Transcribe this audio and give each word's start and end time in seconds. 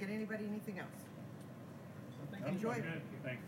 get 0.00 0.10
anybody 0.10 0.46
anything 0.48 0.78
else? 0.78 0.88
Enjoy. 2.46 2.82
Thanks. 3.22 3.42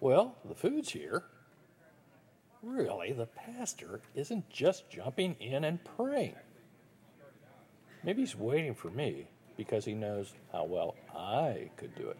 Well, 0.00 0.36
the 0.44 0.54
food's 0.54 0.90
here. 0.90 1.24
Really, 2.62 3.12
the 3.12 3.26
pastor 3.26 4.00
isn't 4.14 4.48
just 4.50 4.90
jumping 4.90 5.36
in 5.40 5.64
and 5.64 5.78
praying. 5.96 6.34
Maybe 8.02 8.20
he's 8.20 8.36
waiting 8.36 8.74
for 8.74 8.90
me 8.90 9.28
because 9.56 9.84
he 9.84 9.94
knows 9.94 10.34
how 10.52 10.64
well 10.64 10.94
I 11.16 11.70
could 11.76 11.94
do 11.94 12.10
it. 12.10 12.18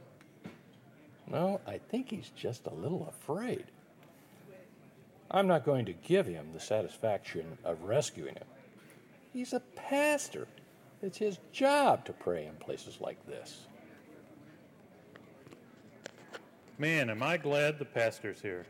No, 1.31 1.61
I 1.67 1.79
think 1.79 2.11
he's 2.11 2.31
just 2.31 2.67
a 2.67 2.75
little 2.75 3.07
afraid. 3.09 3.65
I'm 5.31 5.47
not 5.47 5.65
going 5.65 5.85
to 5.87 5.93
give 5.93 6.27
him 6.27 6.53
the 6.53 6.61
satisfaction 6.61 7.59
of 7.65 7.83
rescuing 7.83 8.35
him. 8.35 8.47
He's 9.33 9.53
a 9.53 9.61
pastor. 9.61 10.47
It's 11.05 11.19
his 11.19 11.39
job 11.53 12.07
to 12.07 12.15
pray 12.15 12.47
in 12.47 12.55
places 12.55 12.99
like 12.99 13.25
this. 13.27 13.67
Man, 16.79 17.11
am 17.11 17.23
I 17.23 17.37
glad 17.37 17.79
the 17.79 17.85
pastor's 17.85 18.41
here. 18.41 18.65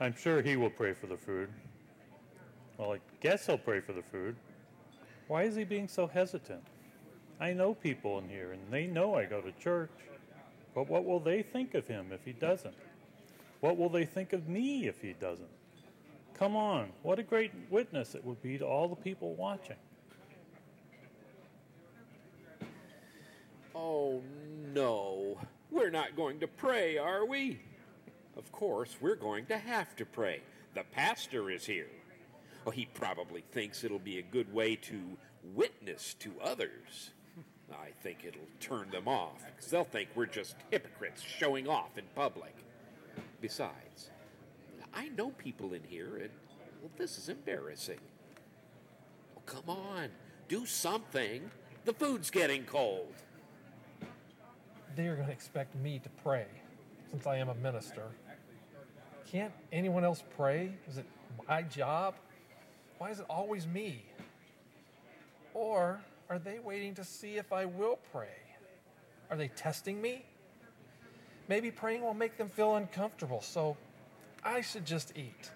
I'm 0.00 0.14
sure 0.14 0.40
he 0.40 0.54
will 0.54 0.70
pray 0.70 0.94
for 0.94 1.08
the 1.08 1.16
food. 1.16 1.48
Well, 2.76 2.92
I 2.92 3.00
guess 3.20 3.46
he'll 3.46 3.58
pray 3.58 3.80
for 3.80 3.92
the 3.92 4.04
food. 4.04 4.36
Why 5.26 5.42
is 5.42 5.56
he 5.56 5.64
being 5.64 5.88
so 5.88 6.06
hesitant? 6.06 6.62
I 7.40 7.52
know 7.54 7.74
people 7.74 8.18
in 8.18 8.28
here, 8.28 8.52
and 8.52 8.62
they 8.70 8.86
know 8.86 9.16
I 9.16 9.24
go 9.24 9.40
to 9.40 9.50
church. 9.60 9.90
But 10.76 10.88
what 10.88 11.04
will 11.04 11.18
they 11.18 11.42
think 11.42 11.74
of 11.74 11.88
him 11.88 12.12
if 12.12 12.24
he 12.24 12.34
doesn't? 12.34 12.76
What 13.58 13.76
will 13.76 13.88
they 13.88 14.04
think 14.04 14.32
of 14.32 14.48
me 14.48 14.86
if 14.86 15.02
he 15.02 15.12
doesn't? 15.14 15.48
Come 16.34 16.54
on, 16.54 16.90
what 17.02 17.18
a 17.18 17.24
great 17.24 17.50
witness 17.68 18.14
it 18.14 18.24
would 18.24 18.40
be 18.42 18.58
to 18.58 18.64
all 18.64 18.86
the 18.86 18.94
people 18.94 19.34
watching. 19.34 19.74
Oh, 23.74 24.22
no. 24.74 25.38
We're 25.70 25.90
not 25.90 26.16
going 26.16 26.40
to 26.40 26.48
pray, 26.48 26.98
are 26.98 27.24
we? 27.24 27.60
Of 28.36 28.50
course, 28.52 28.96
we're 29.00 29.16
going 29.16 29.46
to 29.46 29.58
have 29.58 29.94
to 29.96 30.06
pray. 30.06 30.42
The 30.74 30.84
pastor 30.92 31.50
is 31.50 31.66
here. 31.66 31.90
Well, 32.64 32.72
he 32.72 32.86
probably 32.86 33.42
thinks 33.52 33.84
it'll 33.84 33.98
be 33.98 34.18
a 34.18 34.22
good 34.22 34.52
way 34.52 34.76
to 34.76 35.16
witness 35.54 36.14
to 36.20 36.32
others. 36.42 37.10
I 37.72 37.90
think 38.02 38.24
it'll 38.24 38.40
turn 38.60 38.90
them 38.90 39.08
off 39.08 39.44
because 39.54 39.70
they'll 39.70 39.84
think 39.84 40.08
we're 40.14 40.26
just 40.26 40.56
hypocrites 40.70 41.22
showing 41.22 41.68
off 41.68 41.98
in 41.98 42.04
public. 42.14 42.54
Besides, 43.40 44.10
I 44.94 45.08
know 45.10 45.30
people 45.30 45.74
in 45.74 45.82
here, 45.86 46.16
and 46.16 46.30
well, 46.80 46.90
this 46.96 47.18
is 47.18 47.28
embarrassing. 47.28 48.00
Oh, 49.36 49.42
come 49.46 49.68
on, 49.68 50.08
do 50.48 50.64
something. 50.64 51.50
The 51.84 51.92
food's 51.92 52.30
getting 52.30 52.64
cold. 52.64 53.14
They 54.98 55.06
are 55.06 55.14
going 55.14 55.28
to 55.28 55.32
expect 55.32 55.76
me 55.76 56.00
to 56.00 56.08
pray 56.24 56.46
since 57.08 57.24
I 57.24 57.36
am 57.36 57.48
a 57.50 57.54
minister. 57.54 58.02
Can't 59.30 59.52
anyone 59.72 60.02
else 60.02 60.24
pray? 60.36 60.72
Is 60.88 60.98
it 60.98 61.06
my 61.46 61.62
job? 61.62 62.16
Why 62.98 63.10
is 63.10 63.20
it 63.20 63.26
always 63.30 63.64
me? 63.64 64.04
Or 65.54 66.00
are 66.28 66.40
they 66.40 66.58
waiting 66.58 66.96
to 66.96 67.04
see 67.04 67.36
if 67.36 67.52
I 67.52 67.64
will 67.64 68.00
pray? 68.10 68.40
Are 69.30 69.36
they 69.36 69.46
testing 69.46 70.02
me? 70.02 70.24
Maybe 71.46 71.70
praying 71.70 72.02
will 72.02 72.12
make 72.12 72.36
them 72.36 72.48
feel 72.48 72.74
uncomfortable, 72.74 73.40
so 73.40 73.76
I 74.42 74.62
should 74.62 74.84
just 74.84 75.16
eat. 75.16 75.52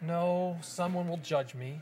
No, 0.00 0.56
someone 0.60 1.08
will 1.08 1.16
judge 1.16 1.56
me. 1.56 1.80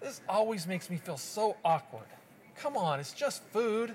This 0.00 0.20
always 0.28 0.66
makes 0.66 0.90
me 0.90 0.96
feel 0.96 1.16
so 1.16 1.56
awkward. 1.64 2.08
Come 2.56 2.76
on, 2.76 2.98
it's 2.98 3.12
just 3.12 3.44
food. 3.52 3.94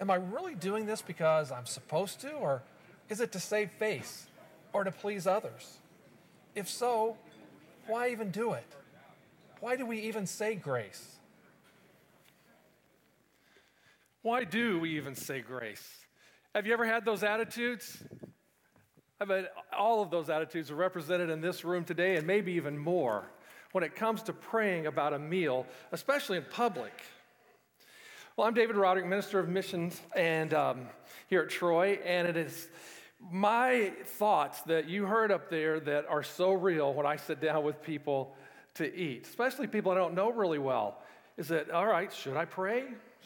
Am 0.00 0.10
I 0.10 0.16
really 0.16 0.54
doing 0.54 0.86
this 0.86 1.02
because 1.02 1.52
I'm 1.52 1.66
supposed 1.66 2.20
to, 2.20 2.30
or 2.32 2.62
is 3.08 3.20
it 3.20 3.32
to 3.32 3.40
save 3.40 3.70
face 3.72 4.26
or 4.72 4.84
to 4.84 4.90
please 4.90 5.26
others? 5.26 5.78
If 6.54 6.68
so, 6.68 7.16
why 7.86 8.10
even 8.10 8.30
do 8.30 8.52
it? 8.52 8.66
Why 9.60 9.76
do 9.76 9.86
we 9.86 10.00
even 10.00 10.26
say 10.26 10.54
grace? 10.54 11.16
Why 14.22 14.44
do 14.44 14.78
we 14.78 14.96
even 14.96 15.14
say 15.14 15.40
grace? 15.40 15.88
Have 16.54 16.66
you 16.66 16.72
ever 16.72 16.84
had 16.84 17.04
those 17.04 17.22
attitudes? 17.22 18.02
I 19.20 19.24
bet 19.24 19.52
all 19.76 20.02
of 20.02 20.10
those 20.10 20.30
attitudes 20.30 20.70
are 20.70 20.76
represented 20.76 21.30
in 21.30 21.40
this 21.40 21.64
room 21.64 21.84
today, 21.84 22.16
and 22.16 22.26
maybe 22.26 22.52
even 22.52 22.76
more 22.76 23.24
when 23.72 23.82
it 23.84 23.96
comes 23.96 24.22
to 24.24 24.32
praying 24.32 24.86
about 24.86 25.12
a 25.12 25.18
meal, 25.18 25.66
especially 25.92 26.36
in 26.36 26.44
public. 26.50 26.92
Well, 28.34 28.46
I'm 28.46 28.54
David 28.54 28.76
Roderick, 28.76 29.04
Minister 29.04 29.40
of 29.40 29.50
Missions, 29.50 30.00
and 30.16 30.54
um, 30.54 30.86
here 31.28 31.42
at 31.42 31.50
Troy, 31.50 31.98
and 32.02 32.26
it 32.26 32.38
is 32.38 32.70
my 33.30 33.92
thoughts 34.06 34.62
that 34.62 34.88
you 34.88 35.04
heard 35.04 35.30
up 35.30 35.50
there 35.50 35.78
that 35.80 36.06
are 36.08 36.22
so 36.22 36.52
real 36.52 36.94
when 36.94 37.04
I 37.04 37.16
sit 37.16 37.42
down 37.42 37.62
with 37.62 37.82
people 37.82 38.34
to 38.76 38.96
eat, 38.96 39.26
especially 39.26 39.66
people 39.66 39.92
I 39.92 39.96
don't 39.96 40.14
know 40.14 40.32
really 40.32 40.58
well. 40.58 41.02
Is 41.36 41.48
that 41.48 41.70
all 41.70 41.86
right? 41.86 42.10
Should 42.10 42.38
I 42.38 42.46
pray? 42.46 42.84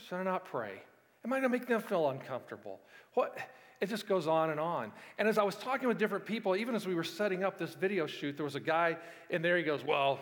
Should 0.09 0.17
I 0.17 0.25
not 0.25 0.45
pray? 0.45 0.83
Am 1.25 1.33
I 1.33 1.37
going 1.37 1.53
to 1.53 1.57
make 1.57 1.69
them 1.69 1.83
feel 1.83 2.11
uncomfortable? 2.11 2.81
What? 3.15 3.39
It 3.81 3.89
just 3.89 4.09
goes 4.09 4.27
on 4.27 4.51
and 4.51 4.59
on. 4.59 4.91
And 5.19 5.29
as 5.29 5.39
I 5.39 5.45
was 5.45 5.55
talking 5.55 5.87
with 5.87 5.99
different 5.99 6.27
people, 6.27 6.57
even 6.57 6.75
as 6.75 6.85
we 6.85 6.97
were 6.97 7.05
setting 7.05 7.45
up 7.45 7.59
this 7.59 7.75
video 7.75 8.09
shoot, 8.09 8.37
there 8.37 8.45
was 8.45 8.57
a 8.57 8.61
guy 8.61 8.97
in 9.31 9.41
there. 9.41 9.57
He 9.57 9.63
goes, 9.63 9.85
"Well, 9.85 10.19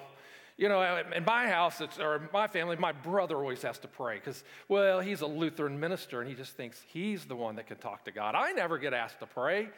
you 0.57 0.69
know, 0.69 1.03
in 1.15 1.25
my 1.25 1.49
house, 1.49 1.83
or 1.99 2.29
my 2.33 2.47
family, 2.47 2.77
my 2.77 2.93
brother 2.93 3.37
always 3.37 3.63
has 3.63 3.79
to 3.81 3.89
pray 3.89 4.17
because, 4.17 4.45
well, 4.69 5.01
he's 5.01 5.21
a 5.21 5.27
Lutheran 5.27 5.81
minister 5.81 6.21
and 6.21 6.29
he 6.29 6.37
just 6.37 6.57
thinks 6.57 6.81
he's 6.93 7.25
the 7.25 7.35
one 7.35 7.57
that 7.57 7.67
can 7.67 7.77
talk 7.79 8.05
to 8.05 8.13
God. 8.13 8.37
I 8.37 8.53
never 8.53 8.79
get 8.79 8.95
asked 8.95 9.19
to 9.19 9.27
pray. 9.27 9.69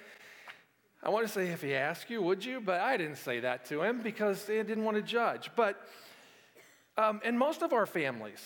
I 1.03 1.09
want 1.09 1.26
to 1.26 1.32
say, 1.32 1.48
if 1.48 1.62
he 1.62 1.75
asked 1.75 2.10
you, 2.10 2.20
would 2.20 2.44
you? 2.44 2.60
But 2.60 2.81
I 2.81 2.97
didn't 2.98 3.16
say 3.16 3.41
that 3.41 3.65
to 3.66 3.82
him 3.82 4.03
because 4.03 4.50
I 4.50 4.62
didn't 4.62 4.84
want 4.84 4.97
to 4.97 5.03
judge. 5.03 5.50
But 5.56 5.81
um, 6.98 7.20
in 7.25 7.38
most 7.38 7.62
of 7.62 7.72
our 7.72 7.86
families, 7.86 8.42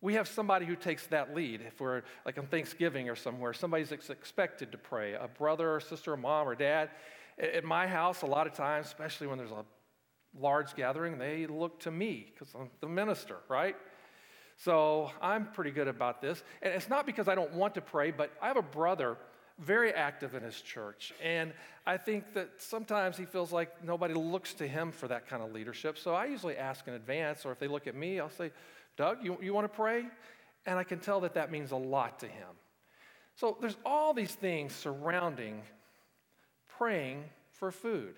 we 0.00 0.14
have 0.14 0.28
somebody 0.28 0.66
who 0.66 0.76
takes 0.76 1.06
that 1.08 1.34
lead. 1.34 1.60
If 1.66 1.80
we're 1.80 2.02
like 2.24 2.38
on 2.38 2.46
Thanksgiving 2.46 3.08
or 3.08 3.16
somewhere, 3.16 3.52
somebody's 3.52 3.90
expected 3.90 4.70
to 4.72 4.78
pray 4.78 5.14
a 5.14 5.26
brother 5.26 5.74
or 5.74 5.80
sister, 5.80 6.12
or 6.12 6.16
mom 6.16 6.48
or 6.48 6.54
dad. 6.54 6.90
At 7.38 7.64
my 7.64 7.86
house, 7.86 8.22
a 8.22 8.26
lot 8.26 8.46
of 8.46 8.52
times, 8.52 8.86
especially 8.86 9.26
when 9.26 9.38
there's 9.38 9.50
a 9.50 9.64
large 10.40 10.74
gathering, 10.74 11.18
they 11.18 11.46
look 11.46 11.80
to 11.80 11.90
me 11.90 12.26
because 12.32 12.54
I'm 12.54 12.70
the 12.80 12.88
minister, 12.88 13.36
right? 13.48 13.76
So 14.56 15.10
I'm 15.20 15.46
pretty 15.46 15.70
good 15.70 15.88
about 15.88 16.20
this. 16.20 16.42
And 16.62 16.72
it's 16.72 16.88
not 16.88 17.06
because 17.06 17.28
I 17.28 17.34
don't 17.34 17.52
want 17.52 17.74
to 17.74 17.80
pray, 17.80 18.10
but 18.10 18.32
I 18.40 18.48
have 18.48 18.56
a 18.56 18.62
brother 18.62 19.16
very 19.58 19.92
active 19.92 20.34
in 20.34 20.42
his 20.42 20.60
church. 20.60 21.12
And 21.22 21.52
I 21.86 21.96
think 21.96 22.34
that 22.34 22.50
sometimes 22.58 23.16
he 23.16 23.24
feels 23.24 23.52
like 23.52 23.82
nobody 23.84 24.14
looks 24.14 24.54
to 24.54 24.66
him 24.66 24.92
for 24.92 25.08
that 25.08 25.26
kind 25.28 25.42
of 25.42 25.52
leadership. 25.52 25.98
So 25.98 26.14
I 26.14 26.26
usually 26.26 26.56
ask 26.56 26.86
in 26.88 26.94
advance, 26.94 27.46
or 27.46 27.52
if 27.52 27.58
they 27.58 27.68
look 27.68 27.86
at 27.86 27.94
me, 27.94 28.20
I'll 28.20 28.30
say, 28.30 28.50
Doug, 28.96 29.24
you, 29.24 29.38
you 29.40 29.54
want 29.54 29.64
to 29.64 29.74
pray? 29.74 30.06
And 30.66 30.78
I 30.78 30.84
can 30.84 30.98
tell 30.98 31.20
that 31.20 31.34
that 31.34 31.50
means 31.50 31.70
a 31.70 31.76
lot 31.76 32.18
to 32.20 32.26
him. 32.26 32.48
So 33.36 33.56
there's 33.60 33.76
all 33.84 34.14
these 34.14 34.34
things 34.34 34.74
surrounding 34.74 35.62
praying 36.68 37.24
for 37.50 37.70
food. 37.70 38.14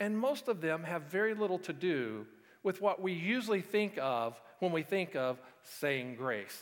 And 0.00 0.18
most 0.18 0.48
of 0.48 0.60
them 0.60 0.82
have 0.84 1.02
very 1.02 1.34
little 1.34 1.58
to 1.60 1.72
do 1.72 2.26
with 2.62 2.80
what 2.80 3.00
we 3.00 3.12
usually 3.12 3.60
think 3.60 3.98
of 4.00 4.40
when 4.58 4.72
we 4.72 4.82
think 4.82 5.14
of 5.14 5.40
saying 5.62 6.16
grace. 6.16 6.60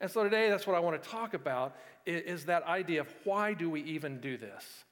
And 0.00 0.10
so 0.10 0.22
today, 0.24 0.50
that's 0.50 0.66
what 0.66 0.76
I 0.76 0.80
want 0.80 1.02
to 1.02 1.08
talk 1.08 1.32
about 1.32 1.74
is, 2.04 2.44
that 2.44 2.62
idea 2.64 3.00
of 3.00 3.14
why 3.24 3.54
do 3.54 3.70
we 3.70 3.82
even 3.82 4.20
do 4.20 4.36
this? 4.36 4.84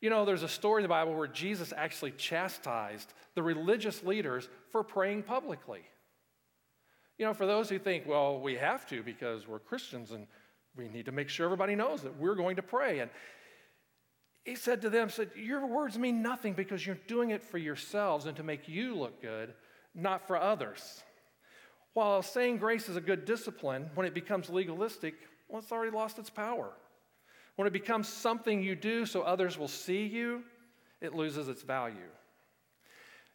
You 0.00 0.10
know, 0.10 0.24
there's 0.24 0.42
a 0.42 0.48
story 0.48 0.80
in 0.80 0.84
the 0.84 0.88
Bible 0.88 1.14
where 1.14 1.26
Jesus 1.28 1.72
actually 1.76 2.10
chastised 2.12 3.12
the 3.34 3.42
religious 3.42 4.02
leaders 4.02 4.48
for 4.70 4.82
praying 4.82 5.22
publicly. 5.22 5.82
You 7.18 7.26
know, 7.26 7.34
for 7.34 7.46
those 7.46 7.68
who 7.68 7.78
think, 7.78 8.06
well, 8.06 8.40
we 8.40 8.54
have 8.56 8.86
to 8.88 9.02
because 9.02 9.48
we're 9.48 9.58
Christians 9.58 10.12
and 10.12 10.26
we 10.76 10.88
need 10.88 11.06
to 11.06 11.12
make 11.12 11.28
sure 11.28 11.46
everybody 11.46 11.74
knows 11.74 12.02
that 12.02 12.16
we're 12.18 12.36
going 12.36 12.56
to 12.56 12.62
pray. 12.62 13.00
And 13.00 13.10
he 14.48 14.54
said 14.54 14.80
to 14.80 14.88
them, 14.88 15.10
said, 15.10 15.30
Your 15.36 15.66
words 15.66 15.98
mean 15.98 16.22
nothing 16.22 16.54
because 16.54 16.86
you're 16.86 16.98
doing 17.06 17.30
it 17.30 17.42
for 17.42 17.58
yourselves 17.58 18.24
and 18.24 18.34
to 18.38 18.42
make 18.42 18.66
you 18.66 18.94
look 18.94 19.20
good, 19.20 19.52
not 19.94 20.26
for 20.26 20.38
others. 20.38 21.02
While 21.92 22.22
saying 22.22 22.56
grace 22.56 22.88
is 22.88 22.96
a 22.96 23.00
good 23.00 23.26
discipline, 23.26 23.90
when 23.94 24.06
it 24.06 24.14
becomes 24.14 24.48
legalistic, 24.48 25.14
well, 25.48 25.60
it's 25.60 25.70
already 25.70 25.94
lost 25.94 26.18
its 26.18 26.30
power. 26.30 26.70
When 27.56 27.66
it 27.66 27.72
becomes 27.72 28.08
something 28.08 28.62
you 28.62 28.74
do 28.74 29.04
so 29.04 29.20
others 29.20 29.58
will 29.58 29.68
see 29.68 30.06
you, 30.06 30.44
it 31.02 31.14
loses 31.14 31.48
its 31.48 31.62
value. 31.62 32.08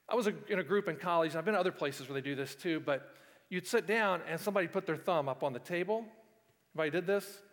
I 0.10 0.16
was 0.16 0.26
in 0.26 0.58
a 0.58 0.64
group 0.64 0.88
in 0.88 0.96
college, 0.96 1.32
and 1.32 1.38
I've 1.38 1.46
been 1.46 1.54
to 1.54 1.60
other 1.60 1.72
places 1.72 2.10
where 2.10 2.20
they 2.20 2.28
do 2.28 2.36
this 2.36 2.56
too, 2.56 2.80
but 2.80 3.14
you'd 3.50 3.68
sit 3.68 3.86
down 3.86 4.22
and 4.28 4.40
somebody 4.40 4.68
put 4.68 4.88
their 4.88 4.98
thumb 4.98 5.30
up 5.30 5.44
on 5.44 5.54
the 5.54 5.60
table. 5.60 6.06
Everybody 6.74 6.90
did 6.90 7.06
this? 7.06 7.44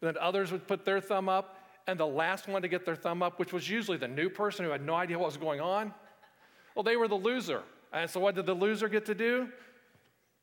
Then 0.00 0.14
others 0.20 0.52
would 0.52 0.68
put 0.68 0.84
their 0.84 1.00
thumb 1.00 1.28
up, 1.28 1.56
and 1.90 2.00
the 2.00 2.06
last 2.06 2.48
one 2.48 2.62
to 2.62 2.68
get 2.68 2.84
their 2.84 2.96
thumb 2.96 3.22
up, 3.22 3.38
which 3.38 3.52
was 3.52 3.68
usually 3.68 3.98
the 3.98 4.08
new 4.08 4.30
person 4.30 4.64
who 4.64 4.70
had 4.70 4.84
no 4.84 4.94
idea 4.94 5.18
what 5.18 5.26
was 5.26 5.36
going 5.36 5.60
on, 5.60 5.92
well, 6.74 6.82
they 6.82 6.96
were 6.96 7.08
the 7.08 7.14
loser. 7.14 7.62
And 7.92 8.08
so, 8.08 8.20
what 8.20 8.34
did 8.34 8.46
the 8.46 8.54
loser 8.54 8.88
get 8.88 9.06
to 9.06 9.14
do? 9.14 9.48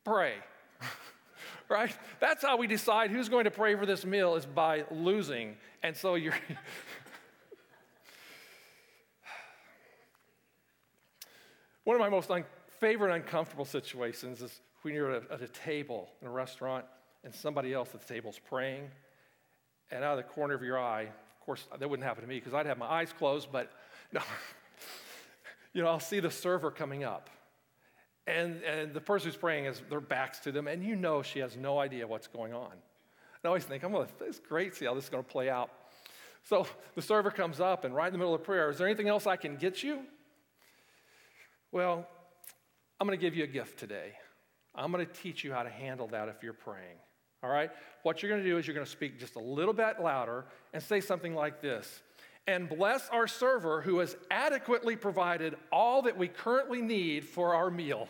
pray. 0.07 0.35
right? 1.69 1.95
That's 2.21 2.41
how 2.41 2.57
we 2.57 2.65
decide 2.67 3.11
who's 3.11 3.29
going 3.29 3.44
to 3.44 3.51
pray 3.51 3.75
for 3.75 3.85
this 3.85 4.05
meal 4.05 4.35
is 4.35 4.45
by 4.45 4.85
losing. 4.89 5.57
And 5.83 5.95
so 5.95 6.15
you're. 6.15 6.33
One 11.83 11.95
of 11.95 11.99
my 11.99 12.09
most 12.09 12.31
un- 12.31 12.45
favorite 12.79 13.13
uncomfortable 13.13 13.65
situations 13.65 14.41
is 14.41 14.61
when 14.81 14.94
you're 14.94 15.11
at 15.11 15.23
a, 15.29 15.33
at 15.33 15.41
a 15.41 15.47
table 15.49 16.09
in 16.21 16.27
a 16.27 16.31
restaurant 16.31 16.85
and 17.23 17.33
somebody 17.33 17.73
else 17.73 17.89
at 17.94 17.99
the 18.05 18.13
table 18.13 18.29
is 18.29 18.39
praying, 18.39 18.89
and 19.91 20.03
out 20.03 20.17
of 20.17 20.25
the 20.25 20.31
corner 20.31 20.53
of 20.53 20.61
your 20.63 20.79
eye, 20.79 21.07
course, 21.47 21.65
that 21.79 21.89
wouldn't 21.89 22.05
happen 22.05 22.21
to 22.21 22.27
me 22.27 22.35
because 22.35 22.53
I'd 22.53 22.65
have 22.65 22.77
my 22.77 22.85
eyes 22.85 23.11
closed, 23.17 23.47
but 23.51 23.71
no, 24.11 24.21
you 25.73 25.81
know, 25.81 25.88
I'll 25.88 25.99
see 25.99 26.19
the 26.19 26.29
server 26.29 26.69
coming 26.69 27.03
up. 27.03 27.29
And, 28.27 28.61
and 28.63 28.94
the 28.94 28.99
person 28.99 29.29
who's 29.29 29.38
praying 29.38 29.65
is 29.65 29.81
their 29.89 30.01
backs 30.01 30.39
to 30.39 30.51
them, 30.51 30.67
and 30.67 30.83
you 30.83 30.97
know 30.97 31.23
she 31.23 31.39
has 31.39 31.55
no 31.55 31.79
idea 31.79 32.05
what's 32.05 32.27
going 32.27 32.53
on. 32.53 32.71
And 32.71 33.45
I 33.45 33.47
always 33.47 33.63
think, 33.63 33.83
I'm 33.83 33.94
going 33.94 34.07
to, 34.07 34.25
it's 34.25 34.39
great, 34.39 34.73
to 34.73 34.77
see 34.77 34.85
how 34.85 34.94
this 34.94 35.05
is 35.05 35.09
going 35.09 35.23
to 35.23 35.29
play 35.29 35.49
out. 35.49 35.69
So 36.44 36.67
the 36.95 37.01
server 37.01 37.31
comes 37.31 37.61
up, 37.61 37.85
and 37.85 37.95
right 37.95 38.07
in 38.07 38.13
the 38.13 38.19
middle 38.19 38.35
of 38.35 38.44
prayer, 38.44 38.69
is 38.69 38.77
there 38.77 38.88
anything 38.88 39.07
else 39.07 39.25
I 39.25 39.38
can 39.38 39.55
get 39.55 39.81
you? 39.81 40.01
Well, 41.71 42.05
I'm 42.99 43.07
going 43.07 43.17
to 43.17 43.25
give 43.25 43.35
you 43.35 43.45
a 43.45 43.47
gift 43.47 43.79
today. 43.79 44.13
I'm 44.75 44.91
going 44.91 45.05
to 45.05 45.13
teach 45.13 45.45
you 45.45 45.53
how 45.53 45.63
to 45.63 45.69
handle 45.69 46.07
that 46.07 46.27
if 46.27 46.44
you're 46.44 46.53
praying. 46.53 46.97
All 47.44 47.50
right? 47.50 47.69
What 48.04 48.22
you're 48.22 48.31
going 48.31 48.44
to 48.44 48.50
do 48.50 48.57
is 48.57 48.66
you're 48.66 48.74
going 48.74 48.86
to 48.86 48.92
speak 48.92 49.19
just 49.19 49.36
a 49.36 49.39
little 49.39 49.74
bit 49.74 50.00
louder 50.01 50.45
and 50.74 50.81
say 50.81 51.01
something 51.01 51.36
like 51.36 51.62
this 51.62 52.01
And 52.48 52.68
bless 52.69 53.10
our 53.10 53.28
server 53.28 53.81
who 53.81 54.00
has 54.00 54.16
adequately 54.31 54.95
provided 54.95 55.56
all 55.72 56.01
that 56.04 56.18
we 56.18 56.28
currently 56.28 56.81
need 56.81 57.25
for 57.25 57.54
our 57.54 57.69
meal. 57.69 58.07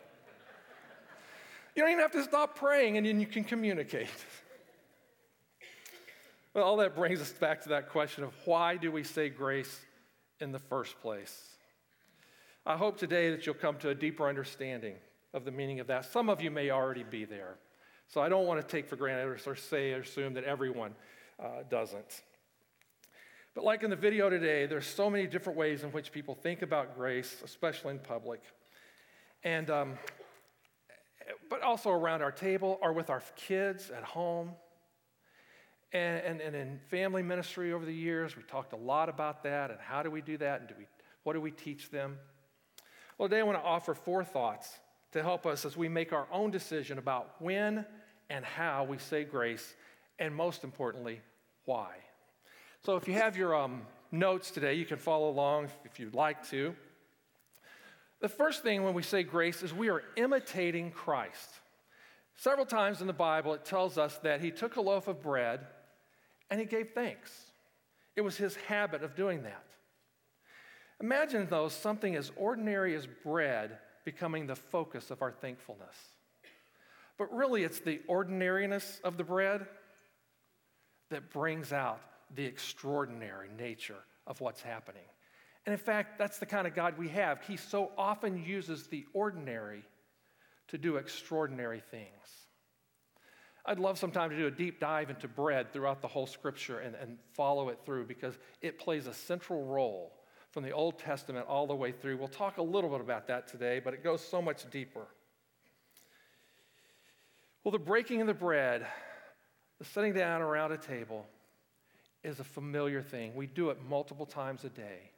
You 1.76 1.84
don't 1.84 1.92
even 1.92 2.02
have 2.02 2.12
to 2.14 2.24
stop 2.24 2.58
praying 2.58 2.98
and 2.98 3.06
then 3.06 3.20
you 3.20 3.28
can 3.28 3.44
communicate. 3.44 4.10
Well, 6.54 6.66
all 6.66 6.78
that 6.78 6.96
brings 6.96 7.22
us 7.22 7.32
back 7.32 7.62
to 7.64 7.70
that 7.70 7.90
question 7.90 8.24
of 8.24 8.34
why 8.46 8.78
do 8.78 8.92
we 8.92 9.04
say 9.04 9.30
grace 9.30 9.80
in 10.40 10.52
the 10.52 10.58
first 10.58 11.00
place? 11.02 11.52
I 12.66 12.76
hope 12.76 12.98
today 12.98 13.30
that 13.30 13.46
you'll 13.46 13.54
come 13.54 13.78
to 13.78 13.90
a 13.90 13.94
deeper 13.94 14.28
understanding 14.28 14.96
of 15.36 15.46
the 15.46 15.52
meaning 15.52 15.80
of 15.80 15.86
that. 15.86 16.12
Some 16.12 16.32
of 16.32 16.42
you 16.42 16.50
may 16.50 16.72
already 16.72 17.04
be 17.04 17.26
there. 17.26 17.58
So 18.08 18.22
I 18.22 18.30
don't 18.30 18.46
want 18.46 18.62
to 18.62 18.68
take 18.68 18.88
for 18.88 18.96
granted 18.96 19.28
or 19.46 19.56
say 19.56 19.94
or 19.94 20.02
assume 20.02 20.34
that 20.36 20.44
everyone 20.44 20.96
uh, 21.40 21.64
doesn't. 21.70 22.24
But 23.54 23.64
like 23.64 23.84
in 23.84 23.90
the 23.90 23.96
video 23.96 24.30
today, 24.30 24.66
there's 24.66 24.86
so 24.86 25.10
many 25.10 25.28
different 25.28 25.58
ways 25.58 25.84
in 25.84 25.92
which 25.92 26.12
people 26.12 26.36
think 26.36 26.62
about 26.62 26.96
grace, 26.96 27.38
especially 27.44 27.92
in 27.92 28.00
public. 28.00 28.42
And 29.44 29.70
um, 29.70 29.98
but 31.50 31.62
also 31.62 31.90
around 31.90 32.22
our 32.22 32.32
table 32.32 32.80
or 32.82 32.94
with 32.94 33.10
our 33.10 33.24
kids 33.36 33.90
at 33.90 34.04
home. 34.04 34.52
And, 35.94 36.22
and, 36.24 36.42
and, 36.42 36.56
in 36.56 36.80
family 36.90 37.24
ministry 37.24 37.72
over 37.72 37.86
the 37.86 37.94
years, 37.94 38.36
we 38.36 38.44
talked 38.44 38.74
a 38.74 38.78
lot 38.78 39.08
about 39.08 39.44
that 39.44 39.72
and 39.72 39.80
how 39.80 40.04
do 40.04 40.12
we 40.12 40.20
do 40.20 40.38
that 40.38 40.60
and 40.60 40.70
do 40.70 40.76
we, 40.78 40.86
what 41.24 41.34
do 41.34 41.40
we 41.40 41.52
teach 41.52 41.90
them? 41.92 42.18
Well, 43.18 43.30
today 43.30 43.40
I 43.40 43.44
want 43.44 43.58
to 43.58 43.64
offer 43.64 43.94
four 43.94 44.26
thoughts 44.26 44.80
to 45.14 45.24
help 45.24 45.46
us 45.46 45.64
as 45.64 45.78
we 45.78 45.88
make 45.88 46.12
our 46.12 46.28
own 46.30 46.52
decision 46.52 46.98
about 46.98 47.36
when 47.40 47.86
and 48.30 48.44
how 48.44 48.84
we 48.84 48.98
say 48.98 49.24
grace, 49.24 49.76
and 50.20 50.36
most 50.36 50.64
importantly, 50.64 51.22
why. 51.66 51.90
So 52.86 52.96
if 52.96 53.08
you 53.08 53.14
have 53.14 53.38
your 53.38 53.56
um, 53.56 53.82
notes 54.12 54.52
today, 54.52 54.76
you 54.76 54.86
can 54.86 54.98
follow 54.98 55.30
along 55.30 55.70
if 55.86 56.00
you'd 56.00 56.16
like 56.16 56.48
to. 56.50 56.76
The 58.20 58.30
first 58.30 58.64
thing 58.64 58.84
when 58.84 58.94
we 58.94 59.04
say 59.04 59.24
grace 59.24 59.62
is 59.62 59.74
we 59.74 59.90
are 59.90 60.04
imitating 60.16 60.92
Christ. 60.92 61.50
Several 62.36 62.66
times 62.66 63.02
in 63.02 63.08
the 63.08 63.14
Bible, 63.14 63.54
it 63.54 63.66
tells 63.66 63.98
us 63.98 64.18
that 64.20 64.42
he 64.42 64.52
took 64.52 64.76
a 64.76 64.82
loaf 64.82 65.08
of 65.08 65.22
bread 65.22 65.62
and 66.50 66.60
he 66.60 66.66
gave 66.66 66.90
thanks. 66.94 67.32
It 68.16 68.22
was 68.22 68.38
his 68.38 68.56
habit 68.56 69.04
of 69.04 69.16
doing 69.16 69.44
that. 69.44 69.64
Imagine, 71.00 71.48
though, 71.50 71.68
something 71.68 72.16
as 72.16 72.32
ordinary 72.36 72.96
as 72.96 73.08
bread 73.24 73.78
becoming 74.04 74.48
the 74.48 74.56
focus 74.56 75.12
of 75.12 75.22
our 75.22 75.32
thankfulness. 75.32 75.96
But 77.18 77.34
really, 77.34 77.64
it's 77.64 77.80
the 77.80 78.00
ordinariness 78.08 79.02
of 79.04 79.18
the 79.18 79.24
bread 79.24 79.66
that 81.10 81.32
brings 81.32 81.74
out 81.74 82.00
the 82.36 82.46
extraordinary 82.46 83.50
nature 83.58 84.04
of 84.26 84.42
what's 84.42 84.62
happening. 84.62 85.06
And 85.66 85.74
in 85.74 85.80
fact, 85.80 86.18
that's 86.18 86.38
the 86.38 86.46
kind 86.46 86.68
of 86.68 86.76
God 86.76 86.98
we 86.98 87.10
have. 87.10 87.42
He 87.42 87.58
so 87.58 87.92
often 87.98 88.44
uses 88.44 88.88
the 88.88 89.06
ordinary 89.14 89.84
to 90.70 90.78
do 90.78 90.98
extraordinary 90.98 91.82
things. 91.92 92.48
I'd 93.66 93.80
love 93.80 93.98
sometime 93.98 94.30
to 94.30 94.38
do 94.38 94.48
a 94.48 94.52
deep 94.52 94.80
dive 94.80 95.10
into 95.10 95.28
bread 95.28 95.74
throughout 95.74 96.02
the 96.02 96.08
whole 96.08 96.26
scripture 96.26 96.80
and, 96.80 96.96
and 96.96 97.18
follow 97.34 97.68
it 97.68 97.80
through 97.86 98.06
because 98.06 98.38
it 98.62 98.80
plays 98.80 99.08
a 99.08 99.14
central 99.14 99.66
role 99.66 100.14
from 100.52 100.64
the 100.64 100.72
Old 100.72 101.00
Testament 101.00 101.46
all 101.50 101.68
the 101.68 101.76
way 101.76 101.92
through. 101.92 102.18
We'll 102.18 102.30
talk 102.30 102.58
a 102.58 102.64
little 102.64 102.90
bit 102.90 103.02
about 103.02 103.28
that 103.28 103.48
today, 103.50 103.82
but 103.84 103.94
it 103.94 104.04
goes 104.04 104.22
so 104.22 104.42
much 104.42 104.70
deeper. 104.70 105.08
Well, 107.68 107.74
the 107.74 107.80
breaking 107.80 108.22
of 108.22 108.28
the 108.28 108.34
bread, 108.34 108.88
the 109.78 109.84
sitting 109.84 110.14
down 110.14 110.42
around 110.42 110.72
a 110.72 110.78
table, 110.78 111.26
is 112.24 112.40
a 112.40 112.44
familiar 112.46 113.02
thing. 113.02 113.36
We 113.36 113.46
do 113.46 113.72
it 113.72 113.78
multiple 113.90 114.26
times 114.26 114.64
a 114.64 114.70
day. 114.70 115.12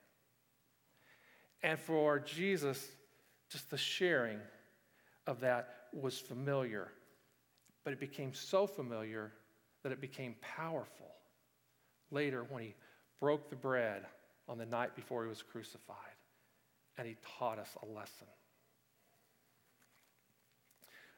And 1.61 1.77
for 1.77 2.17
Jesus, 2.17 2.83
just 3.51 3.69
the 3.69 3.77
sharing 3.77 4.39
of 5.27 5.41
that 5.41 5.89
was 5.93 6.17
familiar. 6.17 6.87
But 7.83 7.93
it 7.93 7.99
became 7.99 8.33
so 8.33 8.65
familiar 8.65 9.31
that 9.83 9.91
it 9.91 10.01
became 10.01 10.33
powerful 10.41 11.11
later 12.09 12.47
when 12.49 12.63
he 12.63 12.73
broke 13.19 13.51
the 13.51 13.57
bread 13.57 14.07
on 14.47 14.57
the 14.57 14.65
night 14.65 14.95
before 14.95 15.21
he 15.21 15.29
was 15.29 15.43
crucified 15.43 16.17
and 16.97 17.07
he 17.07 17.15
taught 17.37 17.59
us 17.59 17.69
a 17.83 17.85
lesson. 17.85 18.25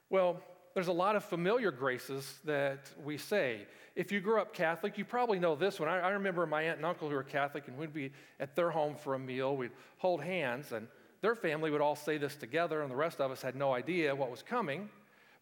Well, 0.10 0.44
there's 0.74 0.88
a 0.88 0.94
lot 0.94 1.16
of 1.16 1.24
familiar 1.24 1.72
graces 1.72 2.40
that 2.46 2.90
we 3.04 3.18
say. 3.18 3.66
If 3.96 4.12
you 4.12 4.22
grew 4.22 4.40
up 4.40 4.54
Catholic, 4.54 4.98
you 4.98 5.04
probably 5.04 5.40
know 5.40 5.56
this 5.56 5.80
one. 5.80 5.90
I, 5.90 6.00
I, 6.00 6.10
remember 6.12 6.46
my 6.46 6.62
aunt 6.62 6.78
and 6.78 6.86
uncle 6.86 7.10
who 7.10 7.16
were 7.16 7.24
Catholic, 7.24 7.68
and 7.68 7.78
we'd 7.78 7.94
be 7.94 8.12
at 8.40 8.56
their 8.56 8.72
home 8.72 8.96
for 8.96 9.16
a 9.16 9.20
meal. 9.20 9.58
We'd 9.58 9.72
hold 9.98 10.24
hands, 10.24 10.72
and 10.72 10.88
their 11.22 11.36
family 11.36 11.72
would 11.72 11.82
all 11.82 11.96
say 11.96 12.18
this 12.18 12.36
together, 12.36 12.82
and 12.82 12.92
the 12.92 12.96
rest 12.96 13.20
of 13.20 13.32
us 13.32 13.42
had 13.42 13.56
no 13.56 13.74
idea 13.74 14.16
what 14.16 14.32
was 14.32 14.42
coming. 14.42 14.90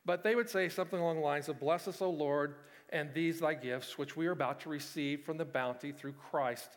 But 0.05 0.24
they 0.24 0.33
would 0.33 0.50
say 0.50 0.69
something 0.69 1.00
along 1.00 1.17
the 1.17 1.21
lines 1.21 1.50
of, 1.50 1.59
Bless 1.59 1.88
us, 1.88 2.01
O 2.01 2.09
Lord, 2.09 2.55
and 2.89 3.13
these 3.13 3.39
thy 3.39 3.53
gifts, 3.53 3.98
which 3.98 4.17
we 4.17 4.25
are 4.25 4.31
about 4.31 4.59
to 4.62 4.69
receive 4.69 5.21
from 5.21 5.38
the 5.38 5.45
bounty 5.45 5.91
through 5.91 6.13
Christ 6.13 6.69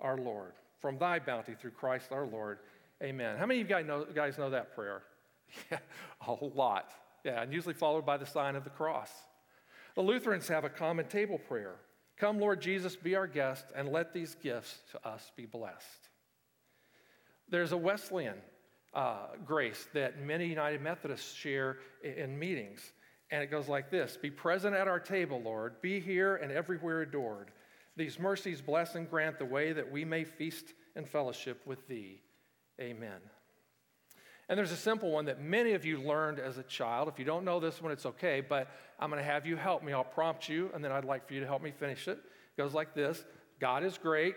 our 0.00 0.18
Lord. 0.18 0.52
From 0.80 0.98
thy 0.98 1.18
bounty 1.18 1.54
through 1.54 1.70
Christ 1.70 2.12
our 2.12 2.26
Lord. 2.26 2.58
Amen. 3.02 3.38
How 3.38 3.46
many 3.46 3.60
of 3.60 3.68
you 3.68 3.74
guys 3.74 3.86
know, 3.86 4.04
guys 4.04 4.38
know 4.38 4.50
that 4.50 4.74
prayer? 4.74 5.02
Yeah, 5.70 5.78
a 6.26 6.44
lot. 6.44 6.92
Yeah, 7.26 7.42
and 7.42 7.52
usually 7.52 7.74
followed 7.74 8.06
by 8.06 8.18
the 8.18 8.24
sign 8.24 8.54
of 8.54 8.62
the 8.62 8.70
cross. 8.70 9.10
The 9.96 10.00
Lutherans 10.00 10.46
have 10.46 10.62
a 10.64 10.68
common 10.68 11.08
table 11.08 11.38
prayer 11.38 11.74
Come, 12.18 12.38
Lord 12.38 12.62
Jesus, 12.62 12.96
be 12.96 13.14
our 13.14 13.26
guest, 13.26 13.66
and 13.74 13.90
let 13.90 14.14
these 14.14 14.36
gifts 14.36 14.78
to 14.92 15.06
us 15.06 15.32
be 15.36 15.44
blessed. 15.44 16.08
There's 17.50 17.72
a 17.72 17.76
Wesleyan 17.76 18.38
uh, 18.94 19.26
grace 19.44 19.86
that 19.92 20.22
many 20.22 20.46
United 20.46 20.80
Methodists 20.80 21.34
share 21.34 21.78
in, 22.02 22.12
in 22.12 22.38
meetings, 22.38 22.80
and 23.30 23.42
it 23.42 23.50
goes 23.50 23.68
like 23.68 23.90
this 23.90 24.16
Be 24.16 24.30
present 24.30 24.76
at 24.76 24.86
our 24.86 25.00
table, 25.00 25.42
Lord, 25.44 25.82
be 25.82 25.98
here 25.98 26.36
and 26.36 26.52
everywhere 26.52 27.02
adored. 27.02 27.50
These 27.96 28.20
mercies 28.20 28.60
bless 28.62 28.94
and 28.94 29.10
grant 29.10 29.38
the 29.38 29.44
way 29.44 29.72
that 29.72 29.90
we 29.90 30.04
may 30.04 30.22
feast 30.22 30.74
in 30.94 31.06
fellowship 31.06 31.60
with 31.66 31.88
Thee. 31.88 32.22
Amen. 32.80 33.20
And 34.48 34.56
there's 34.56 34.72
a 34.72 34.76
simple 34.76 35.10
one 35.10 35.24
that 35.24 35.40
many 35.40 35.72
of 35.72 35.84
you 35.84 36.00
learned 36.00 36.38
as 36.38 36.56
a 36.56 36.62
child. 36.62 37.08
If 37.08 37.18
you 37.18 37.24
don't 37.24 37.44
know 37.44 37.58
this 37.58 37.82
one, 37.82 37.90
it's 37.90 38.06
okay, 38.06 38.40
but 38.40 38.68
I'm 39.00 39.10
going 39.10 39.20
to 39.20 39.28
have 39.28 39.44
you 39.44 39.56
help 39.56 39.82
me. 39.82 39.92
I'll 39.92 40.04
prompt 40.04 40.48
you, 40.48 40.70
and 40.72 40.84
then 40.84 40.92
I'd 40.92 41.04
like 41.04 41.26
for 41.26 41.34
you 41.34 41.40
to 41.40 41.46
help 41.46 41.62
me 41.62 41.72
finish 41.72 42.06
it. 42.06 42.18
It 42.18 42.56
goes 42.56 42.72
like 42.72 42.94
this 42.94 43.24
God 43.58 43.82
is 43.82 43.98
great. 43.98 44.36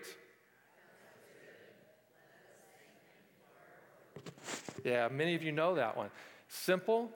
Yeah, 4.84 5.08
many 5.10 5.34
of 5.34 5.42
you 5.42 5.52
know 5.52 5.74
that 5.74 5.96
one. 5.96 6.10
Simple, 6.48 7.10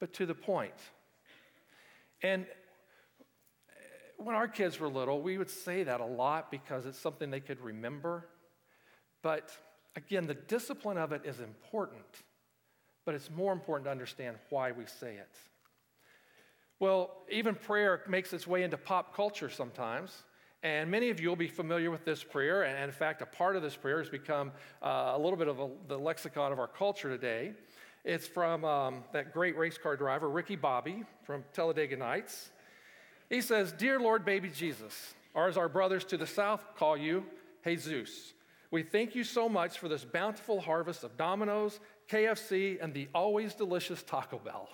but 0.00 0.12
to 0.14 0.26
the 0.26 0.34
point. 0.34 0.74
And 2.22 2.44
eh, 2.44 2.46
when 4.16 4.34
our 4.34 4.48
kids 4.48 4.80
were 4.80 4.88
little, 4.88 5.20
we 5.20 5.38
would 5.38 5.50
say 5.50 5.82
that 5.82 6.00
a 6.00 6.06
lot 6.06 6.50
because 6.50 6.86
it's 6.86 6.98
something 6.98 7.30
they 7.30 7.40
could 7.40 7.60
remember. 7.60 8.26
But 9.22 9.50
Again, 9.96 10.26
the 10.26 10.34
discipline 10.34 10.98
of 10.98 11.12
it 11.12 11.22
is 11.24 11.40
important, 11.40 12.04
but 13.04 13.14
it's 13.14 13.30
more 13.30 13.52
important 13.52 13.86
to 13.86 13.90
understand 13.90 14.36
why 14.50 14.72
we 14.72 14.86
say 14.86 15.16
it. 15.16 15.36
Well, 16.80 17.10
even 17.30 17.54
prayer 17.54 18.02
makes 18.08 18.32
its 18.32 18.46
way 18.46 18.62
into 18.62 18.76
pop 18.76 19.14
culture 19.14 19.48
sometimes. 19.48 20.24
And 20.64 20.90
many 20.90 21.10
of 21.10 21.20
you 21.20 21.28
will 21.28 21.36
be 21.36 21.48
familiar 21.48 21.90
with 21.90 22.04
this 22.04 22.22
prayer. 22.22 22.62
And 22.62 22.84
in 22.84 22.92
fact, 22.92 23.20
a 23.20 23.26
part 23.26 23.56
of 23.56 23.62
this 23.62 23.74
prayer 23.76 23.98
has 23.98 24.08
become 24.08 24.52
uh, 24.80 25.12
a 25.14 25.18
little 25.18 25.36
bit 25.36 25.48
of 25.48 25.58
a, 25.58 25.68
the 25.88 25.98
lexicon 25.98 26.52
of 26.52 26.58
our 26.60 26.68
culture 26.68 27.08
today. 27.08 27.52
It's 28.04 28.26
from 28.26 28.64
um, 28.64 29.04
that 29.12 29.32
great 29.32 29.56
race 29.56 29.76
car 29.78 29.96
driver, 29.96 30.28
Ricky 30.28 30.56
Bobby 30.56 31.04
from 31.24 31.44
Talladega 31.52 31.96
Nights. 31.96 32.50
He 33.28 33.40
says, 33.40 33.72
Dear 33.72 33.98
Lord, 33.98 34.24
baby 34.24 34.50
Jesus, 34.50 35.14
or 35.34 35.48
as 35.48 35.56
our 35.56 35.68
brothers 35.68 36.04
to 36.06 36.16
the 36.16 36.26
south 36.26 36.64
call 36.76 36.96
you, 36.96 37.24
Jesus, 37.64 38.34
we 38.72 38.82
thank 38.82 39.14
you 39.14 39.22
so 39.22 39.50
much 39.50 39.78
for 39.78 39.88
this 39.88 40.02
bountiful 40.02 40.58
harvest 40.60 41.04
of 41.04 41.18
Domino's, 41.18 41.78
KFC, 42.10 42.82
and 42.82 42.94
the 42.94 43.06
always 43.14 43.54
delicious 43.54 44.02
Taco 44.02 44.38
Bell. 44.38 44.68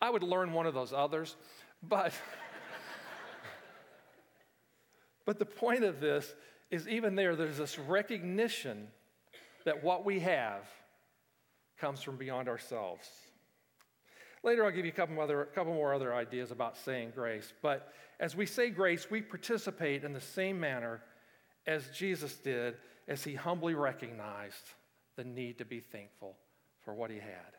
I 0.00 0.08
would 0.08 0.22
learn 0.22 0.52
one 0.52 0.66
of 0.66 0.74
those 0.74 0.92
others, 0.92 1.36
but 1.82 2.12
but 5.26 5.40
the 5.40 5.44
point 5.44 5.82
of 5.82 6.00
this 6.00 6.32
is 6.70 6.86
even 6.88 7.16
there 7.16 7.34
there's 7.34 7.58
this 7.58 7.78
recognition 7.80 8.86
that 9.64 9.82
what 9.82 10.04
we 10.04 10.20
have 10.20 10.62
comes 11.78 12.00
from 12.00 12.16
beyond 12.16 12.48
ourselves. 12.48 13.08
Later, 14.44 14.64
I'll 14.64 14.72
give 14.72 14.84
you 14.84 14.90
a 14.90 14.94
couple, 14.94 15.20
other, 15.20 15.44
couple 15.54 15.72
more 15.72 15.94
other 15.94 16.14
ideas 16.14 16.50
about 16.50 16.76
saying 16.76 17.12
grace. 17.14 17.52
But 17.62 17.92
as 18.18 18.34
we 18.34 18.46
say 18.46 18.70
grace, 18.70 19.10
we 19.10 19.22
participate 19.22 20.04
in 20.04 20.12
the 20.12 20.20
same 20.20 20.58
manner 20.58 21.00
as 21.66 21.88
Jesus 21.90 22.34
did 22.34 22.74
as 23.06 23.22
he 23.22 23.34
humbly 23.34 23.74
recognized 23.74 24.74
the 25.16 25.24
need 25.24 25.58
to 25.58 25.64
be 25.64 25.80
thankful 25.80 26.36
for 26.84 26.94
what 26.94 27.10
he 27.10 27.18
had. 27.18 27.56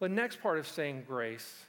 The 0.00 0.08
next 0.08 0.42
part 0.42 0.58
of 0.58 0.68
saying 0.68 1.04
grace 1.06 1.64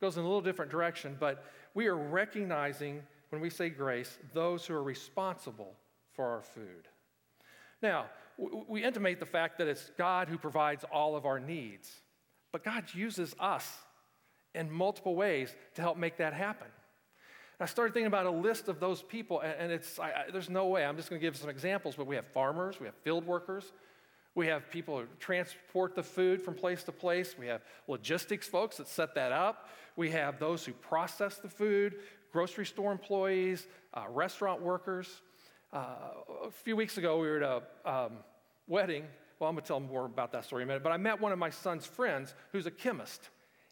goes 0.00 0.16
in 0.16 0.22
a 0.22 0.26
little 0.26 0.42
different 0.42 0.70
direction, 0.70 1.16
but 1.18 1.44
we 1.74 1.86
are 1.86 1.96
recognizing, 1.96 3.02
when 3.30 3.40
we 3.40 3.48
say 3.48 3.70
grace, 3.70 4.18
those 4.34 4.66
who 4.66 4.74
are 4.74 4.82
responsible 4.82 5.74
for 6.14 6.26
our 6.26 6.42
food. 6.42 6.88
Now, 7.80 8.06
we 8.68 8.82
intimate 8.82 9.20
the 9.20 9.26
fact 9.26 9.58
that 9.58 9.68
it's 9.68 9.90
God 9.96 10.28
who 10.28 10.38
provides 10.38 10.84
all 10.92 11.16
of 11.16 11.24
our 11.24 11.38
needs, 11.40 11.90
but 12.52 12.62
God 12.62 12.84
uses 12.94 13.34
us 13.40 13.68
in 14.54 14.70
multiple 14.70 15.14
ways 15.14 15.54
to 15.74 15.82
help 15.82 15.96
make 15.96 16.18
that 16.18 16.34
happen. 16.34 16.68
I 17.58 17.66
started 17.66 17.94
thinking 17.94 18.08
about 18.08 18.26
a 18.26 18.30
list 18.30 18.68
of 18.68 18.80
those 18.80 19.02
people, 19.02 19.40
and 19.40 19.70
it's, 19.70 19.98
I, 19.98 20.06
I, 20.06 20.24
there's 20.32 20.50
no 20.50 20.66
way. 20.66 20.84
I'm 20.84 20.96
just 20.96 21.08
going 21.08 21.20
to 21.20 21.24
give 21.24 21.36
some 21.36 21.48
examples, 21.48 21.94
but 21.94 22.08
we 22.08 22.16
have 22.16 22.26
farmers, 22.26 22.80
we 22.80 22.86
have 22.86 22.96
field 23.04 23.24
workers, 23.24 23.72
we 24.34 24.48
have 24.48 24.68
people 24.70 24.98
who 24.98 25.06
transport 25.20 25.94
the 25.94 26.02
food 26.02 26.42
from 26.42 26.54
place 26.54 26.82
to 26.84 26.92
place, 26.92 27.36
we 27.38 27.46
have 27.46 27.62
logistics 27.86 28.48
folks 28.48 28.78
that 28.78 28.88
set 28.88 29.14
that 29.14 29.30
up, 29.30 29.68
we 29.94 30.10
have 30.10 30.40
those 30.40 30.64
who 30.64 30.72
process 30.72 31.36
the 31.36 31.48
food, 31.48 31.96
grocery 32.32 32.66
store 32.66 32.90
employees, 32.90 33.68
uh, 33.94 34.06
restaurant 34.08 34.60
workers. 34.60 35.20
Uh, 35.72 35.86
a 36.46 36.50
few 36.50 36.74
weeks 36.74 36.98
ago, 36.98 37.20
we 37.20 37.28
were 37.28 37.42
at 37.42 37.62
a 37.86 37.90
um, 37.90 38.12
wedding. 38.66 39.04
Well, 39.42 39.48
I'm 39.48 39.56
going 39.56 39.64
to 39.64 39.66
tell 39.66 39.80
more 39.80 40.04
about 40.04 40.30
that 40.30 40.44
story 40.44 40.62
in 40.62 40.68
a 40.68 40.70
minute, 40.70 40.84
but 40.84 40.92
I 40.92 40.98
met 40.98 41.20
one 41.20 41.32
of 41.32 41.38
my 41.40 41.50
son's 41.50 41.84
friends 41.84 42.32
who's 42.52 42.66
a 42.66 42.70
chemist, 42.70 43.28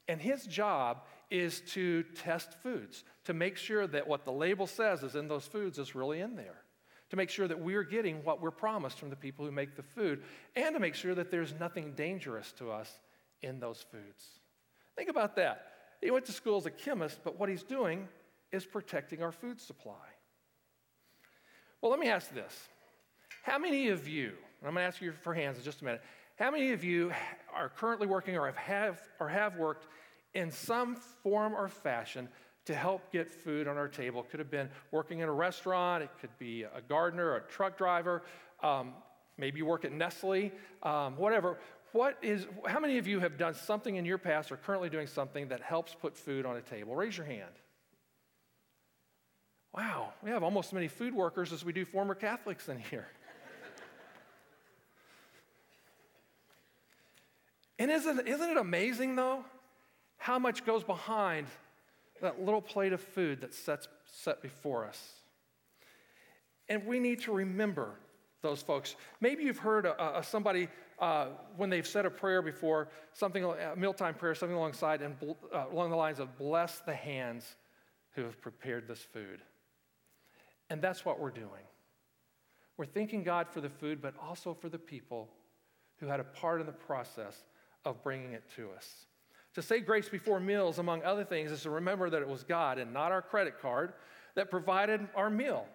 and 0.08 0.20
his 0.20 0.44
job 0.44 1.04
is 1.30 1.60
to 1.74 2.02
test 2.02 2.60
foods, 2.60 3.04
to 3.26 3.34
make 3.34 3.56
sure 3.56 3.86
that 3.86 4.08
what 4.08 4.24
the 4.24 4.32
label 4.32 4.66
says 4.66 5.04
is 5.04 5.14
in 5.14 5.28
those 5.28 5.46
foods 5.46 5.78
is 5.78 5.94
really 5.94 6.18
in 6.18 6.34
there, 6.34 6.64
to 7.10 7.16
make 7.16 7.30
sure 7.30 7.46
that 7.46 7.60
we're 7.60 7.84
getting 7.84 8.16
what 8.24 8.42
we're 8.42 8.50
promised 8.50 8.98
from 8.98 9.10
the 9.10 9.16
people 9.16 9.44
who 9.44 9.52
make 9.52 9.76
the 9.76 9.84
food, 9.84 10.24
and 10.56 10.74
to 10.74 10.80
make 10.80 10.96
sure 10.96 11.14
that 11.14 11.30
there's 11.30 11.54
nothing 11.60 11.92
dangerous 11.92 12.50
to 12.50 12.72
us 12.72 12.90
in 13.40 13.60
those 13.60 13.86
foods. 13.92 14.40
Think 14.96 15.08
about 15.08 15.36
that. 15.36 15.66
He 16.00 16.10
went 16.10 16.24
to 16.24 16.32
school 16.32 16.56
as 16.56 16.66
a 16.66 16.72
chemist, 16.72 17.20
but 17.22 17.38
what 17.38 17.48
he's 17.48 17.62
doing 17.62 18.08
is 18.50 18.66
protecting 18.66 19.22
our 19.22 19.30
food 19.30 19.60
supply. 19.60 19.94
Well, 21.80 21.92
let 21.92 22.00
me 22.00 22.08
ask 22.08 22.34
this. 22.34 22.68
How 23.44 23.58
many 23.58 23.90
of 23.90 24.08
you, 24.08 24.32
I'm 24.62 24.75
going 24.75 24.83
to 24.83 24.88
ask 24.88 25.00
you 25.00 25.12
for 25.12 25.33
hands 25.33 25.59
in 25.59 25.64
just 25.64 25.81
a 25.81 25.85
minute, 25.85 26.02
how 26.37 26.50
many 26.50 26.73
of 26.73 26.85
you 26.85 27.12
are 27.55 27.69
currently 27.69 28.07
working 28.07 28.37
or 28.37 28.50
have, 28.52 29.00
or 29.19 29.29
have 29.29 29.57
worked 29.57 29.87
in 30.35 30.50
some 30.50 30.97
form 30.97 31.55
or 31.55 31.69
fashion 31.69 32.29
to 32.67 32.75
help 32.75 33.11
get 33.11 33.29
food 33.29 33.67
on 33.67 33.76
our 33.76 33.88
table. 33.88 34.21
It 34.21 34.31
could 34.31 34.38
have 34.38 34.50
been 34.50 34.69
working 34.90 35.21
in 35.21 35.29
a 35.29 35.33
restaurant, 35.33 36.02
it 36.02 36.11
could 36.21 36.37
be 36.38 36.62
a 36.62 36.81
gardener, 36.88 37.37
a 37.37 37.40
truck 37.40 37.79
driver, 37.79 38.23
um, 38.62 38.93
maybe 39.38 39.59
you 39.59 39.67
work 39.67 39.85
at 39.85 39.93
Nestle, 39.93 40.52
um, 40.83 41.17
whatever. 41.17 41.59
What 41.93 42.19
is, 42.23 42.47
how 42.67 42.79
many 42.79 42.99
of 42.99 43.07
you 43.07 43.19
have 43.21 43.37
done 43.37 43.55
something 43.55 43.97
in 43.97 44.05
your 44.05 44.19
past 44.19 44.52
or 44.52 44.57
currently 44.57 44.90
doing 44.90 45.07
something 45.07 45.49
that 45.49 45.62
helps 45.62 45.95
put 45.95 46.17
food 46.17 46.47
on 46.47 46.57
a 46.57 46.61
table? 46.61 46.95
Raise 46.95 47.17
your 47.17 47.26
hand. 47.26 47.50
Wow, 49.75 50.12
we 50.23 50.31
have 50.31 50.43
almost 50.43 50.69
as 50.69 50.73
many 50.73 50.88
food 50.88 51.14
workers 51.14 51.52
as 51.52 51.64
we 51.64 51.73
do 51.73 51.85
former 51.85 52.14
Catholics 52.14 52.69
in 52.69 52.79
here. 52.79 53.09
And 57.80 57.90
isn't, 57.90 58.28
isn't 58.28 58.50
it 58.50 58.58
amazing, 58.58 59.16
though, 59.16 59.42
how 60.18 60.38
much 60.38 60.66
goes 60.66 60.84
behind 60.84 61.46
that 62.20 62.44
little 62.44 62.60
plate 62.60 62.92
of 62.92 63.00
food 63.00 63.40
that's 63.40 63.56
set, 63.56 63.87
set 64.04 64.42
before 64.42 64.84
us. 64.84 65.14
And 66.68 66.84
we 66.84 67.00
need 67.00 67.20
to 67.22 67.32
remember 67.32 67.94
those 68.42 68.60
folks. 68.60 68.96
Maybe 69.22 69.44
you've 69.44 69.58
heard 69.58 69.87
uh, 69.87 69.94
uh, 69.99 70.20
somebody 70.20 70.68
uh, 70.99 71.28
when 71.56 71.70
they've 71.70 71.87
said 71.87 72.04
a 72.04 72.10
prayer 72.10 72.42
before, 72.42 72.88
something 73.14 73.44
a 73.44 73.75
mealtime 73.75 74.12
prayer, 74.12 74.34
something 74.34 74.56
alongside 74.56 75.00
and 75.00 75.16
uh, 75.50 75.64
along 75.72 75.88
the 75.88 75.96
lines 75.96 76.20
of 76.20 76.37
"Bless 76.37 76.80
the 76.80 76.94
hands 76.94 77.56
who 78.12 78.22
have 78.25 78.38
prepared 78.42 78.87
this 78.87 79.00
food." 79.00 79.40
And 80.68 80.82
that's 80.82 81.02
what 81.04 81.18
we're 81.18 81.30
doing. 81.30 81.64
We're 82.76 82.84
thanking 82.84 83.25
God 83.25 83.49
for 83.49 83.62
the 83.62 83.70
food, 83.70 84.02
but 84.02 84.14
also 84.22 84.52
for 84.52 84.68
the 84.68 84.78
people 84.78 85.30
who 85.96 86.06
had 86.06 86.20
a 86.20 86.25
part 86.25 86.60
in 86.60 86.66
the 86.66 86.72
process 86.72 87.44
of 87.84 88.02
bringing 88.02 88.32
it 88.32 88.44
to 88.56 88.70
us. 88.76 89.06
To 89.54 89.62
say 89.62 89.80
grace 89.80 90.08
before 90.08 90.38
meals, 90.38 90.78
among 90.78 91.02
other 91.02 91.25
things, 91.25 91.50
is 91.50 91.62
to 91.62 91.70
remember 91.70 92.08
that 92.10 92.22
it 92.22 92.28
was 92.28 92.44
God 92.44 92.78
and 92.78 92.92
not 92.92 93.10
our 93.10 93.22
credit 93.22 93.60
card 93.60 93.94
that 94.37 94.50
provided 94.50 95.08
our 95.16 95.28
meal. 95.28 95.66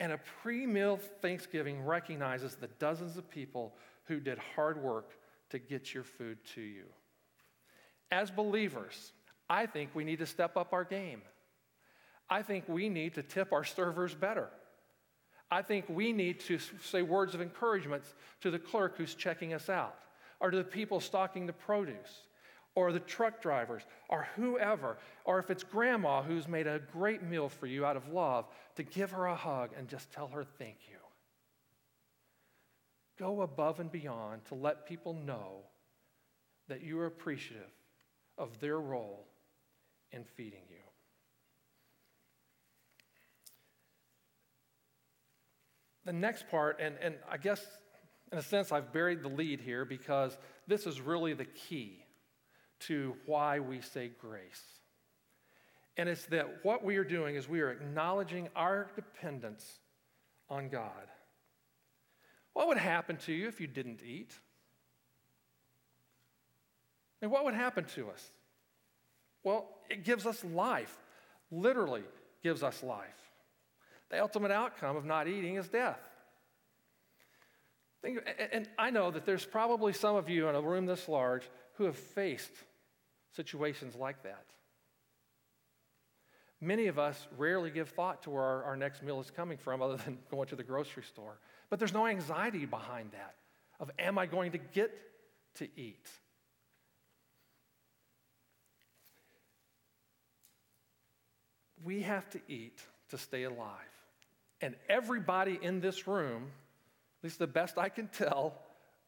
And 0.00 0.12
a 0.12 0.20
pre 0.42 0.66
meal 0.66 0.98
Thanksgiving 1.20 1.84
recognizes 1.84 2.54
the 2.54 2.68
dozens 2.78 3.18
of 3.18 3.28
people 3.28 3.74
who 4.04 4.20
did 4.20 4.38
hard 4.56 4.82
work 4.82 5.18
to 5.50 5.58
get 5.58 5.92
your 5.92 6.04
food 6.04 6.38
to 6.54 6.62
you. 6.62 6.84
As 8.10 8.30
believers, 8.30 9.12
I 9.50 9.66
think 9.66 9.90
we 9.94 10.04
need 10.04 10.20
to 10.20 10.26
step 10.26 10.56
up 10.56 10.72
our 10.72 10.84
game. 10.84 11.20
I 12.30 12.42
think 12.42 12.64
we 12.68 12.88
need 12.88 13.14
to 13.14 13.22
tip 13.22 13.52
our 13.52 13.64
servers 13.64 14.14
better. 14.14 14.48
I 15.50 15.62
think 15.62 15.86
we 15.88 16.12
need 16.12 16.40
to 16.40 16.58
say 16.58 17.02
words 17.02 17.34
of 17.34 17.40
encouragement 17.40 18.04
to 18.42 18.50
the 18.50 18.58
clerk 18.58 18.96
who's 18.96 19.14
checking 19.14 19.52
us 19.52 19.68
out 19.68 19.94
or 20.40 20.50
to 20.50 20.56
the 20.56 20.64
people 20.64 21.00
stocking 21.00 21.46
the 21.46 21.52
produce, 21.52 22.26
or 22.74 22.92
the 22.92 23.00
truck 23.00 23.42
drivers, 23.42 23.82
or 24.08 24.28
whoever, 24.36 24.98
or 25.24 25.38
if 25.38 25.50
it's 25.50 25.64
grandma 25.64 26.22
who's 26.22 26.46
made 26.46 26.66
a 26.66 26.80
great 26.92 27.22
meal 27.22 27.48
for 27.48 27.66
you 27.66 27.84
out 27.84 27.96
of 27.96 28.08
love, 28.08 28.46
to 28.76 28.82
give 28.82 29.10
her 29.10 29.26
a 29.26 29.34
hug 29.34 29.70
and 29.76 29.88
just 29.88 30.12
tell 30.12 30.28
her 30.28 30.44
thank 30.44 30.76
you. 30.88 30.96
Go 33.18 33.42
above 33.42 33.80
and 33.80 33.90
beyond 33.90 34.44
to 34.46 34.54
let 34.54 34.86
people 34.86 35.12
know 35.12 35.62
that 36.68 36.82
you 36.82 37.00
are 37.00 37.06
appreciative 37.06 37.72
of 38.36 38.60
their 38.60 38.78
role 38.78 39.26
in 40.12 40.22
feeding 40.22 40.62
you. 40.70 40.76
The 46.04 46.12
next 46.12 46.48
part, 46.48 46.78
and, 46.80 46.94
and 47.02 47.16
I 47.28 47.36
guess 47.36 47.66
in 48.32 48.38
a 48.38 48.42
sense, 48.42 48.72
I've 48.72 48.92
buried 48.92 49.22
the 49.22 49.28
lead 49.28 49.60
here 49.60 49.84
because 49.84 50.36
this 50.66 50.86
is 50.86 51.00
really 51.00 51.34
the 51.34 51.44
key 51.44 52.04
to 52.80 53.16
why 53.26 53.60
we 53.60 53.80
say 53.80 54.10
grace. 54.20 54.62
And 55.96 56.08
it's 56.08 56.26
that 56.26 56.64
what 56.64 56.84
we 56.84 56.96
are 56.96 57.04
doing 57.04 57.34
is 57.34 57.48
we 57.48 57.60
are 57.60 57.70
acknowledging 57.70 58.48
our 58.54 58.88
dependence 58.94 59.80
on 60.48 60.68
God. 60.68 60.90
What 62.52 62.68
would 62.68 62.78
happen 62.78 63.16
to 63.18 63.32
you 63.32 63.48
if 63.48 63.60
you 63.60 63.66
didn't 63.66 64.02
eat? 64.02 64.32
And 67.20 67.30
what 67.30 67.44
would 67.44 67.54
happen 67.54 67.84
to 67.96 68.10
us? 68.10 68.30
Well, 69.42 69.66
it 69.88 70.04
gives 70.04 70.26
us 70.26 70.44
life, 70.44 70.96
literally 71.50 72.04
gives 72.42 72.62
us 72.62 72.82
life. 72.82 73.08
The 74.10 74.20
ultimate 74.20 74.50
outcome 74.50 74.96
of 74.96 75.04
not 75.04 75.28
eating 75.28 75.56
is 75.56 75.68
death. 75.68 76.07
And 78.04 78.68
I 78.78 78.90
know 78.90 79.10
that 79.10 79.24
there's 79.24 79.44
probably 79.44 79.92
some 79.92 80.16
of 80.16 80.28
you 80.28 80.48
in 80.48 80.54
a 80.54 80.60
room 80.60 80.86
this 80.86 81.08
large 81.08 81.42
who 81.74 81.84
have 81.84 81.96
faced 81.96 82.52
situations 83.34 83.94
like 83.94 84.22
that. 84.22 84.44
Many 86.60 86.88
of 86.88 86.98
us 86.98 87.26
rarely 87.36 87.70
give 87.70 87.90
thought 87.90 88.22
to 88.24 88.30
where 88.30 88.42
our, 88.42 88.64
our, 88.64 88.76
next 88.76 89.02
meal 89.02 89.20
is 89.20 89.30
coming 89.30 89.58
from 89.58 89.80
other 89.80 89.96
than 89.96 90.18
going 90.30 90.48
to 90.48 90.56
the 90.56 90.64
grocery 90.64 91.04
store. 91.04 91.38
But 91.70 91.78
there's 91.78 91.92
no 91.92 92.06
anxiety 92.06 92.66
behind 92.66 93.12
that 93.12 93.34
of 93.78 93.90
am 93.98 94.18
I 94.18 94.26
going 94.26 94.52
to 94.52 94.58
get 94.58 94.90
to 95.56 95.68
eat? 95.76 96.08
We 101.84 102.02
have 102.02 102.28
to 102.30 102.40
eat 102.48 102.80
to 103.10 103.18
stay 103.18 103.44
alive. 103.44 103.68
And 104.60 104.74
everybody 104.88 105.58
in 105.62 105.80
this 105.80 106.08
room 106.08 106.50
at 107.18 107.24
least 107.24 107.38
the 107.38 107.46
best 107.46 107.78
I 107.78 107.88
can 107.88 108.08
tell, 108.08 108.54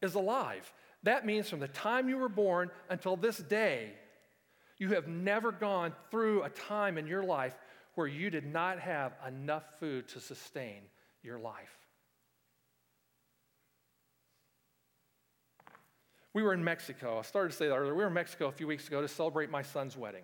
is 0.01 0.15
alive. 0.15 0.71
That 1.03 1.25
means 1.25 1.49
from 1.49 1.59
the 1.59 1.67
time 1.67 2.09
you 2.09 2.17
were 2.17 2.29
born 2.29 2.69
until 2.89 3.15
this 3.15 3.37
day, 3.37 3.93
you 4.77 4.89
have 4.89 5.07
never 5.07 5.51
gone 5.51 5.93
through 6.09 6.43
a 6.43 6.49
time 6.49 6.97
in 6.97 7.07
your 7.07 7.23
life 7.23 7.55
where 7.95 8.07
you 8.07 8.29
did 8.29 8.45
not 8.45 8.79
have 8.79 9.13
enough 9.27 9.63
food 9.79 10.07
to 10.09 10.19
sustain 10.19 10.81
your 11.23 11.39
life. 11.39 11.77
We 16.33 16.43
were 16.43 16.53
in 16.53 16.63
Mexico. 16.63 17.19
I 17.19 17.23
started 17.23 17.51
to 17.51 17.57
say 17.57 17.67
that 17.67 17.75
earlier. 17.75 17.93
We 17.93 18.01
were 18.01 18.07
in 18.07 18.13
Mexico 18.13 18.47
a 18.47 18.51
few 18.51 18.67
weeks 18.67 18.87
ago 18.87 19.01
to 19.01 19.07
celebrate 19.07 19.49
my 19.49 19.61
son's 19.61 19.97
wedding. 19.97 20.23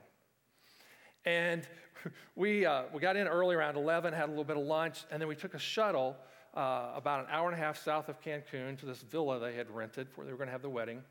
And 1.25 1.67
we, 2.35 2.65
uh, 2.65 2.83
we 2.93 3.01
got 3.01 3.17
in 3.17 3.27
early 3.27 3.55
around 3.55 3.75
11, 3.75 4.13
had 4.13 4.25
a 4.25 4.27
little 4.27 4.45
bit 4.45 4.57
of 4.57 4.63
lunch, 4.63 5.03
and 5.11 5.21
then 5.21 5.27
we 5.27 5.35
took 5.35 5.53
a 5.53 5.59
shuttle 5.59 6.15
uh, 6.57 6.91
about 6.95 7.21
an 7.21 7.27
hour 7.31 7.49
and 7.49 7.55
a 7.55 7.63
half 7.63 7.81
south 7.81 8.09
of 8.09 8.21
Cancun 8.21 8.77
to 8.79 8.85
this 8.85 9.01
villa 9.01 9.39
they 9.39 9.55
had 9.55 9.69
rented 9.69 10.07
where 10.15 10.25
they 10.25 10.31
were 10.31 10.37
going 10.37 10.47
to 10.47 10.51
have 10.51 10.61
the 10.61 10.69
wedding. 10.69 11.03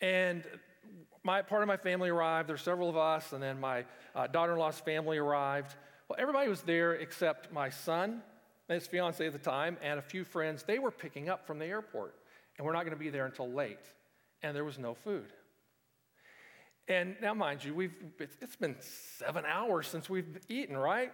And 0.00 0.44
my, 1.22 1.42
part 1.42 1.62
of 1.62 1.68
my 1.68 1.76
family 1.76 2.08
arrived. 2.08 2.48
There 2.48 2.54
were 2.54 2.58
several 2.58 2.88
of 2.88 2.96
us, 2.96 3.32
and 3.32 3.42
then 3.42 3.60
my 3.60 3.84
uh, 4.14 4.26
daughter 4.26 4.52
in 4.52 4.58
law's 4.58 4.80
family 4.80 5.18
arrived. 5.18 5.74
Well, 6.08 6.16
everybody 6.18 6.48
was 6.48 6.62
there 6.62 6.94
except 6.94 7.52
my 7.52 7.68
son 7.68 8.22
and 8.68 8.74
his 8.80 8.86
fiance 8.86 9.26
at 9.26 9.32
the 9.32 9.38
time, 9.38 9.76
and 9.82 9.98
a 9.98 10.02
few 10.02 10.24
friends. 10.24 10.62
They 10.62 10.78
were 10.78 10.92
picking 10.92 11.28
up 11.28 11.46
from 11.46 11.58
the 11.58 11.66
airport 11.66 12.14
and 12.60 12.66
we're 12.66 12.74
not 12.74 12.84
going 12.84 12.96
to 12.96 13.02
be 13.02 13.08
there 13.08 13.24
until 13.24 13.50
late. 13.50 13.78
And 14.42 14.54
there 14.54 14.66
was 14.66 14.78
no 14.78 14.92
food. 14.92 15.32
And 16.88 17.16
now, 17.22 17.32
mind 17.32 17.64
you, 17.64 17.72
we've, 17.72 17.94
it's 18.18 18.56
been 18.56 18.76
seven 18.80 19.46
hours 19.46 19.86
since 19.86 20.10
we've 20.10 20.38
eaten, 20.46 20.76
right? 20.76 21.10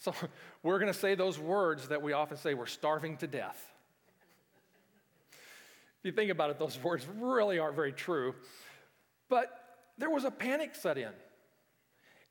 So 0.00 0.14
we're 0.62 0.78
going 0.78 0.92
to 0.92 0.98
say 0.98 1.14
those 1.14 1.38
words 1.38 1.88
that 1.88 2.02
we 2.02 2.12
often 2.12 2.36
say 2.36 2.54
we're 2.54 2.66
starving 2.66 3.18
to 3.18 3.26
death. 3.26 3.70
If 5.32 6.06
you 6.06 6.12
think 6.12 6.30
about 6.30 6.50
it, 6.50 6.58
those 6.58 6.82
words 6.82 7.06
really 7.18 7.58
aren't 7.58 7.76
very 7.76 7.92
true. 7.92 8.34
But 9.28 9.50
there 9.98 10.08
was 10.08 10.24
a 10.24 10.30
panic 10.30 10.74
set 10.74 10.96
in. 10.96 11.12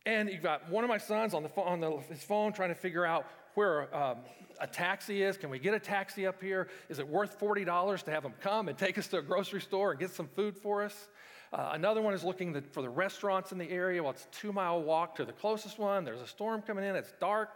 And 0.06 0.30
you've 0.30 0.42
got 0.42 0.70
one 0.70 0.84
of 0.84 0.90
my 0.90 0.98
sons 0.98 1.36
on, 1.36 1.44
the, 1.44 1.50
on 1.62 1.80
the, 1.80 1.98
his 2.10 2.24
phone 2.24 2.52
trying 2.52 2.70
to 2.70 2.76
figure 2.76 3.06
out 3.06 3.28
where 3.54 3.96
um, 3.96 4.18
a 4.60 4.66
taxi 4.66 5.22
is. 5.22 5.38
Can 5.38 5.52
we 5.52 5.60
get 5.60 5.76
a 5.76 5.80
taxi 5.80 6.26
up 6.26 6.42
here? 6.42 6.70
Is 6.90 6.98
it 6.98 7.08
worth 7.08 7.40
$40 7.40 8.04
to 8.04 8.12
have 8.12 8.24
them 8.24 8.34
come 8.42 8.70
and 8.70 8.78
take 8.78 8.98
us 8.98 9.08
to 9.10 9.20
a 9.20 9.22
grocery 9.22 9.62
store 9.62 9.92
and 9.92 10.00
get 10.00 10.10
some 10.10 10.28
food 10.28 10.58
for 10.58 10.84
us? 10.84 11.10
Uh, 11.52 11.72
another 11.74 12.02
one 12.02 12.14
is 12.14 12.24
looking 12.24 12.54
the, 12.54 12.62
for 12.62 12.82
the 12.82 12.90
restaurants 12.90 13.52
in 13.52 13.58
the 13.58 13.70
area. 13.70 14.02
Well, 14.02 14.12
it's 14.12 14.26
a 14.26 14.28
two 14.28 14.54
mile 14.54 14.82
walk 14.82 15.16
to 15.16 15.26
the 15.26 15.34
closest 15.34 15.80
one. 15.80 16.04
There's 16.04 16.22
a 16.22 16.28
storm 16.28 16.62
coming 16.62 16.86
in. 16.86 16.96
It's 16.96 17.14
dark. 17.20 17.50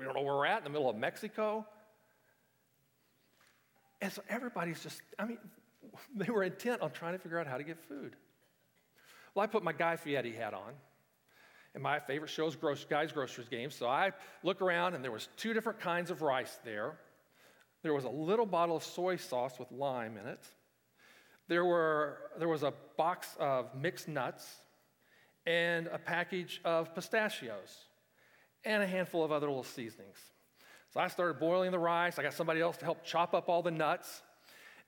We 0.00 0.06
don't 0.06 0.14
know 0.14 0.22
where 0.22 0.34
we're 0.34 0.46
at 0.46 0.58
in 0.58 0.64
the 0.64 0.70
middle 0.70 0.88
of 0.88 0.96
Mexico. 0.96 1.66
And 4.00 4.10
so 4.10 4.22
everybody's 4.30 4.82
just, 4.82 5.02
I 5.18 5.26
mean, 5.26 5.36
they 6.16 6.30
were 6.30 6.42
intent 6.42 6.80
on 6.80 6.90
trying 6.92 7.12
to 7.12 7.18
figure 7.18 7.38
out 7.38 7.46
how 7.46 7.58
to 7.58 7.62
get 7.62 7.78
food. 7.86 8.16
Well, 9.34 9.44
I 9.44 9.46
put 9.46 9.62
my 9.62 9.74
Guy 9.74 9.96
Fieri 9.96 10.32
hat 10.32 10.54
on 10.54 10.72
and 11.74 11.82
my 11.82 12.00
favorite 12.00 12.30
show 12.30 12.46
is 12.46 12.56
Gross, 12.56 12.86
Guys 12.88 13.12
Groceries 13.12 13.50
Games. 13.50 13.74
So 13.74 13.86
I 13.88 14.12
look 14.42 14.62
around, 14.62 14.94
and 14.94 15.04
there 15.04 15.12
was 15.12 15.28
two 15.36 15.52
different 15.52 15.80
kinds 15.80 16.10
of 16.10 16.22
rice 16.22 16.58
there. 16.64 16.94
There 17.82 17.92
was 17.92 18.04
a 18.04 18.10
little 18.10 18.46
bottle 18.46 18.76
of 18.76 18.82
soy 18.82 19.16
sauce 19.16 19.58
with 19.58 19.70
lime 19.70 20.16
in 20.16 20.26
it. 20.26 20.42
There, 21.46 21.66
were, 21.66 22.30
there 22.38 22.48
was 22.48 22.62
a 22.62 22.72
box 22.96 23.28
of 23.38 23.74
mixed 23.74 24.08
nuts 24.08 24.48
and 25.46 25.88
a 25.88 25.98
package 25.98 26.62
of 26.64 26.94
pistachios 26.94 27.89
and 28.64 28.82
a 28.82 28.86
handful 28.86 29.24
of 29.24 29.32
other 29.32 29.46
little 29.46 29.64
seasonings. 29.64 30.18
So 30.92 31.00
I 31.00 31.08
started 31.08 31.38
boiling 31.38 31.70
the 31.70 31.78
rice. 31.78 32.18
I 32.18 32.22
got 32.22 32.34
somebody 32.34 32.60
else 32.60 32.76
to 32.78 32.84
help 32.84 33.04
chop 33.04 33.32
up 33.34 33.48
all 33.48 33.62
the 33.62 33.70
nuts. 33.70 34.22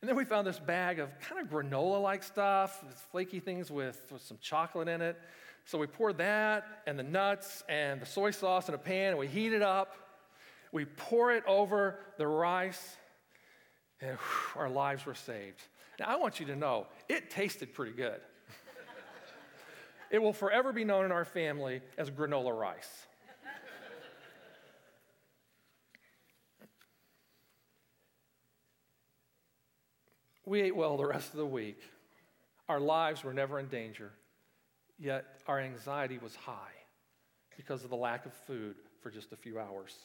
And 0.00 0.08
then 0.08 0.16
we 0.16 0.24
found 0.24 0.46
this 0.46 0.58
bag 0.58 0.98
of 0.98 1.10
kind 1.20 1.40
of 1.40 1.48
granola 1.48 2.02
like 2.02 2.24
stuff, 2.24 2.82
flaky 3.12 3.38
things 3.38 3.70
with, 3.70 4.04
with 4.10 4.22
some 4.22 4.38
chocolate 4.40 4.88
in 4.88 5.00
it. 5.00 5.16
So 5.64 5.78
we 5.78 5.86
poured 5.86 6.18
that 6.18 6.82
and 6.88 6.98
the 6.98 7.04
nuts 7.04 7.62
and 7.68 8.00
the 8.00 8.06
soy 8.06 8.32
sauce 8.32 8.68
in 8.68 8.74
a 8.74 8.78
pan 8.78 9.10
and 9.10 9.18
we 9.18 9.28
heat 9.28 9.52
it 9.52 9.62
up. 9.62 9.94
We 10.72 10.86
pour 10.86 11.32
it 11.32 11.44
over 11.46 12.00
the 12.18 12.26
rice 12.26 12.96
and 14.00 14.10
whew, 14.10 14.60
our 14.60 14.68
lives 14.68 15.06
were 15.06 15.14
saved. 15.14 15.62
Now, 16.00 16.06
I 16.08 16.16
want 16.16 16.40
you 16.40 16.46
to 16.46 16.56
know 16.56 16.88
it 17.08 17.30
tasted 17.30 17.72
pretty 17.72 17.92
good. 17.92 18.20
it 20.10 20.20
will 20.20 20.32
forever 20.32 20.72
be 20.72 20.84
known 20.84 21.04
in 21.04 21.12
our 21.12 21.24
family 21.24 21.80
as 21.96 22.10
granola 22.10 22.58
rice. 22.58 23.06
We 30.44 30.60
ate 30.62 30.74
well 30.74 30.96
the 30.96 31.06
rest 31.06 31.30
of 31.30 31.38
the 31.38 31.46
week. 31.46 31.80
Our 32.68 32.80
lives 32.80 33.24
were 33.24 33.34
never 33.34 33.58
in 33.58 33.68
danger. 33.68 34.12
Yet 34.98 35.24
our 35.46 35.58
anxiety 35.58 36.18
was 36.18 36.34
high 36.34 36.74
because 37.56 37.84
of 37.84 37.90
the 37.90 37.96
lack 37.96 38.26
of 38.26 38.32
food 38.32 38.76
for 39.00 39.10
just 39.10 39.32
a 39.32 39.36
few 39.36 39.58
hours. 39.58 39.96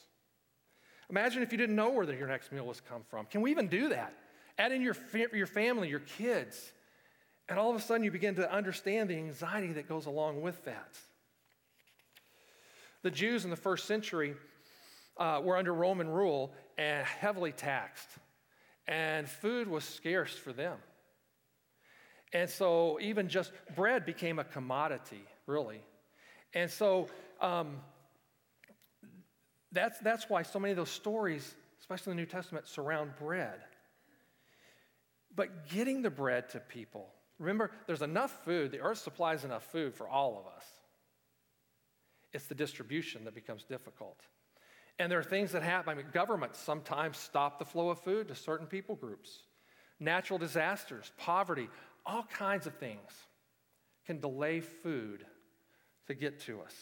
Imagine 1.10 1.42
if 1.42 1.52
you 1.52 1.58
didn't 1.58 1.76
know 1.76 1.90
where 1.90 2.12
your 2.12 2.28
next 2.28 2.52
meal 2.52 2.66
was 2.66 2.80
come 2.80 3.02
from. 3.08 3.26
Can 3.26 3.40
we 3.40 3.50
even 3.50 3.68
do 3.68 3.88
that? 3.90 4.12
Add 4.58 4.72
in 4.72 4.82
your, 4.82 4.96
your 5.32 5.46
family, 5.46 5.88
your 5.88 6.00
kids, 6.00 6.72
and 7.48 7.58
all 7.58 7.70
of 7.70 7.76
a 7.76 7.80
sudden 7.80 8.02
you 8.02 8.10
begin 8.10 8.34
to 8.34 8.52
understand 8.52 9.08
the 9.08 9.16
anxiety 9.16 9.72
that 9.74 9.88
goes 9.88 10.06
along 10.06 10.42
with 10.42 10.64
that. 10.64 10.98
The 13.02 13.10
Jews 13.10 13.44
in 13.44 13.50
the 13.50 13.56
first 13.56 13.86
century 13.86 14.34
uh, 15.16 15.40
were 15.42 15.56
under 15.56 15.72
Roman 15.72 16.08
rule 16.08 16.52
and 16.76 17.06
heavily 17.06 17.52
taxed, 17.52 18.08
and 18.88 19.28
food 19.28 19.68
was 19.68 19.84
scarce 19.84 20.34
for 20.34 20.52
them. 20.52 20.78
And 22.32 22.48
so 22.48 22.98
even 23.00 23.28
just 23.28 23.52
bread 23.76 24.04
became 24.04 24.38
a 24.38 24.44
commodity, 24.44 25.22
really. 25.46 25.82
And 26.54 26.70
so 26.70 27.08
um, 27.40 27.76
that's, 29.70 29.98
that's 29.98 30.28
why 30.28 30.42
so 30.42 30.58
many 30.58 30.72
of 30.72 30.76
those 30.76 30.90
stories, 30.90 31.54
especially 31.80 32.12
in 32.12 32.16
the 32.16 32.22
New 32.22 32.26
Testament, 32.26 32.66
surround 32.66 33.12
bread. 33.18 33.60
But 35.36 35.68
getting 35.68 36.02
the 36.02 36.10
bread 36.10 36.48
to 36.50 36.60
people, 36.60 37.08
remember, 37.38 37.70
there's 37.86 38.02
enough 38.02 38.44
food, 38.44 38.72
the 38.72 38.80
earth 38.80 38.98
supplies 38.98 39.44
enough 39.44 39.64
food 39.70 39.94
for 39.94 40.08
all 40.08 40.38
of 40.38 40.46
us. 40.56 40.64
It's 42.32 42.46
the 42.46 42.54
distribution 42.54 43.24
that 43.24 43.34
becomes 43.34 43.64
difficult. 43.64 44.20
And 44.98 45.10
there 45.10 45.18
are 45.18 45.24
things 45.24 45.52
that 45.52 45.62
happen. 45.62 45.92
I 45.92 45.94
mean, 45.94 46.06
governments 46.12 46.58
sometimes 46.58 47.16
stop 47.16 47.58
the 47.58 47.64
flow 47.64 47.90
of 47.90 48.00
food 48.00 48.28
to 48.28 48.34
certain 48.34 48.66
people 48.66 48.96
groups. 48.96 49.42
Natural 50.00 50.38
disasters, 50.38 51.12
poverty, 51.18 51.68
all 52.04 52.24
kinds 52.24 52.66
of 52.66 52.74
things 52.74 53.10
can 54.06 54.20
delay 54.20 54.60
food 54.60 55.24
to 56.06 56.14
get 56.14 56.40
to 56.40 56.60
us. 56.60 56.74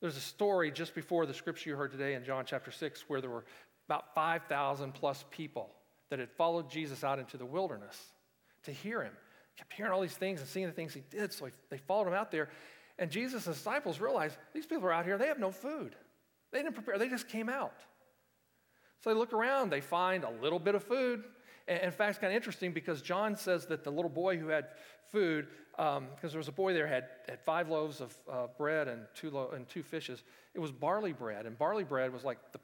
There's 0.00 0.16
a 0.16 0.20
story 0.20 0.70
just 0.70 0.94
before 0.94 1.26
the 1.26 1.34
scripture 1.34 1.70
you 1.70 1.76
heard 1.76 1.90
today 1.90 2.14
in 2.14 2.24
John 2.24 2.44
chapter 2.46 2.70
6 2.70 3.04
where 3.08 3.20
there 3.20 3.30
were 3.30 3.44
about 3.88 4.14
5,000 4.14 4.92
plus 4.92 5.24
people 5.30 5.70
that 6.10 6.18
had 6.18 6.30
followed 6.30 6.70
Jesus 6.70 7.02
out 7.02 7.18
into 7.18 7.36
the 7.36 7.46
wilderness 7.46 7.96
to 8.64 8.70
hear 8.70 9.02
him. 9.02 9.12
Kept 9.56 9.72
hearing 9.72 9.92
all 9.92 10.00
these 10.00 10.14
things 10.14 10.40
and 10.40 10.48
seeing 10.48 10.66
the 10.66 10.72
things 10.72 10.94
he 10.94 11.02
did, 11.10 11.32
so 11.32 11.48
they 11.68 11.78
followed 11.78 12.06
him 12.06 12.14
out 12.14 12.30
there. 12.30 12.48
And 12.98 13.10
Jesus' 13.10 13.44
disciples 13.44 13.98
realized 13.98 14.36
these 14.52 14.66
people 14.66 14.86
are 14.86 14.92
out 14.92 15.04
here, 15.04 15.18
they 15.18 15.26
have 15.26 15.38
no 15.38 15.50
food. 15.50 15.96
They 16.52 16.62
didn't 16.62 16.74
prepare, 16.74 16.98
they 16.98 17.08
just 17.08 17.28
came 17.28 17.48
out. 17.48 17.74
So 19.00 19.10
they 19.10 19.18
look 19.18 19.32
around, 19.32 19.70
they 19.70 19.80
find 19.80 20.24
a 20.24 20.30
little 20.42 20.58
bit 20.58 20.74
of 20.74 20.82
food, 20.82 21.22
and 21.68 21.82
in 21.82 21.90
fact, 21.92 22.10
it's 22.10 22.18
kind 22.18 22.32
of 22.32 22.36
interesting 22.36 22.72
because 22.72 23.02
John 23.02 23.36
says 23.36 23.66
that 23.66 23.84
the 23.84 23.90
little 23.90 24.10
boy 24.10 24.38
who 24.38 24.48
had 24.48 24.68
food, 25.12 25.48
because 25.72 25.98
um, 25.98 26.08
there 26.22 26.38
was 26.38 26.48
a 26.48 26.52
boy 26.52 26.72
there 26.72 26.86
had, 26.86 27.04
had 27.28 27.40
five 27.42 27.68
loaves 27.68 28.00
of 28.00 28.16
uh, 28.30 28.46
bread 28.56 28.88
and 28.88 29.02
two, 29.14 29.30
lo- 29.30 29.50
and 29.54 29.68
two 29.68 29.82
fishes, 29.82 30.24
it 30.54 30.60
was 30.60 30.72
barley 30.72 31.12
bread. 31.12 31.44
And 31.44 31.58
barley 31.58 31.84
bread 31.84 32.12
was 32.12 32.24
like 32.24 32.38
the, 32.52 32.58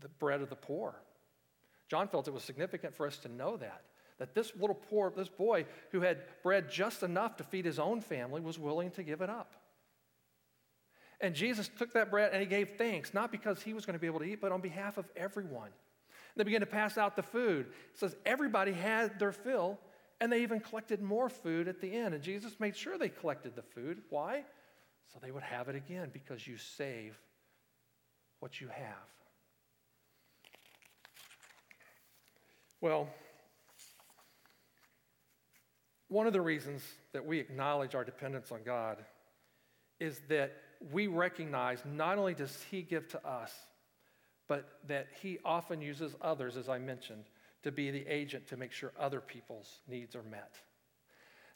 the 0.00 0.08
bread 0.08 0.42
of 0.42 0.50
the 0.50 0.56
poor. 0.56 0.96
John 1.88 2.08
felt 2.08 2.26
it 2.26 2.34
was 2.34 2.42
significant 2.42 2.94
for 2.94 3.06
us 3.06 3.16
to 3.18 3.28
know 3.28 3.56
that. 3.56 3.82
That 4.18 4.34
this 4.34 4.52
little 4.58 4.74
poor, 4.74 5.12
this 5.16 5.28
boy 5.28 5.64
who 5.92 6.00
had 6.00 6.22
bread 6.42 6.68
just 6.68 7.04
enough 7.04 7.36
to 7.36 7.44
feed 7.44 7.64
his 7.64 7.78
own 7.78 8.00
family 8.00 8.40
was 8.40 8.58
willing 8.58 8.90
to 8.92 9.04
give 9.04 9.20
it 9.20 9.30
up. 9.30 9.54
And 11.20 11.34
Jesus 11.34 11.68
took 11.76 11.92
that 11.94 12.10
bread 12.10 12.30
and 12.32 12.40
he 12.40 12.46
gave 12.46 12.76
thanks, 12.78 13.12
not 13.12 13.32
because 13.32 13.60
he 13.60 13.74
was 13.74 13.84
going 13.84 13.94
to 13.94 14.00
be 14.00 14.06
able 14.06 14.20
to 14.20 14.24
eat, 14.24 14.40
but 14.40 14.52
on 14.52 14.60
behalf 14.60 14.98
of 14.98 15.06
everyone. 15.16 15.70
They 16.36 16.44
began 16.44 16.60
to 16.60 16.66
pass 16.66 16.96
out 16.96 17.16
the 17.16 17.22
food. 17.22 17.66
It 17.92 17.98
says 17.98 18.14
everybody 18.24 18.72
had 18.72 19.18
their 19.18 19.32
fill, 19.32 19.78
and 20.20 20.30
they 20.30 20.42
even 20.42 20.60
collected 20.60 21.02
more 21.02 21.28
food 21.28 21.66
at 21.66 21.80
the 21.80 21.92
end. 21.92 22.14
And 22.14 22.22
Jesus 22.22 22.60
made 22.60 22.76
sure 22.76 22.96
they 22.96 23.08
collected 23.08 23.56
the 23.56 23.62
food. 23.62 24.02
Why? 24.10 24.44
So 25.12 25.18
they 25.20 25.32
would 25.32 25.42
have 25.42 25.68
it 25.68 25.74
again, 25.74 26.10
because 26.12 26.46
you 26.46 26.56
save 26.56 27.18
what 28.38 28.60
you 28.60 28.68
have. 28.68 29.08
Well, 32.80 33.08
one 36.06 36.28
of 36.28 36.32
the 36.32 36.40
reasons 36.40 36.84
that 37.12 37.26
we 37.26 37.40
acknowledge 37.40 37.96
our 37.96 38.04
dependence 38.04 38.52
on 38.52 38.60
God 38.64 38.98
is 39.98 40.20
that 40.28 40.52
we 40.92 41.06
recognize 41.06 41.82
not 41.84 42.18
only 42.18 42.34
does 42.34 42.56
He 42.70 42.82
give 42.82 43.08
to 43.08 43.26
us, 43.26 43.52
but 44.48 44.78
that 44.88 45.06
he 45.20 45.38
often 45.44 45.80
uses 45.80 46.16
others, 46.22 46.56
as 46.56 46.68
I 46.68 46.78
mentioned, 46.78 47.24
to 47.62 47.70
be 47.70 47.90
the 47.90 48.06
agent 48.06 48.48
to 48.48 48.56
make 48.56 48.72
sure 48.72 48.92
other 48.98 49.20
people's 49.20 49.80
needs 49.86 50.16
are 50.16 50.22
met. 50.22 50.54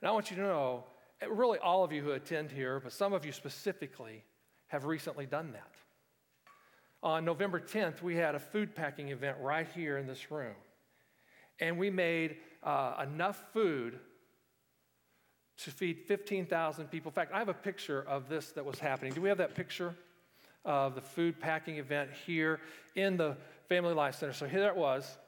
And 0.00 0.08
I 0.08 0.12
want 0.12 0.30
you 0.30 0.36
to 0.36 0.42
know, 0.42 0.84
eh, 1.22 1.26
really 1.30 1.58
all 1.58 1.82
of 1.82 1.90
you 1.90 2.02
who 2.02 2.12
attend 2.12 2.52
here, 2.52 2.78
but 2.80 2.92
some 2.92 3.12
of 3.12 3.24
you 3.24 3.32
specifically, 3.32 4.22
have 4.68 4.86
recently 4.86 5.26
done 5.26 5.52
that. 5.52 5.70
On 7.02 7.26
November 7.26 7.60
10th, 7.60 8.00
we 8.00 8.16
had 8.16 8.34
a 8.34 8.40
food 8.40 8.74
packing 8.74 9.10
event 9.10 9.36
right 9.38 9.66
here 9.74 9.98
in 9.98 10.06
this 10.06 10.30
room. 10.30 10.54
And 11.60 11.78
we 11.78 11.90
made 11.90 12.36
uh, 12.62 12.94
enough 13.02 13.44
food 13.52 13.98
to 15.64 15.70
feed 15.70 15.98
15,000 16.06 16.90
people. 16.90 17.10
In 17.10 17.14
fact, 17.14 17.32
I 17.32 17.38
have 17.38 17.48
a 17.48 17.54
picture 17.54 18.02
of 18.08 18.28
this 18.28 18.52
that 18.52 18.64
was 18.64 18.78
happening. 18.78 19.12
Do 19.12 19.20
we 19.20 19.28
have 19.28 19.38
that 19.38 19.54
picture 19.54 19.94
of 20.64 20.94
the 20.94 21.00
food 21.00 21.40
packing 21.40 21.76
event 21.76 22.10
here 22.26 22.60
in 22.94 23.16
the 23.16 23.36
Family 23.68 23.94
Life 23.94 24.16
Center? 24.16 24.32
So 24.32 24.46
here 24.46 24.68
it 24.68 24.76
was. 24.76 25.18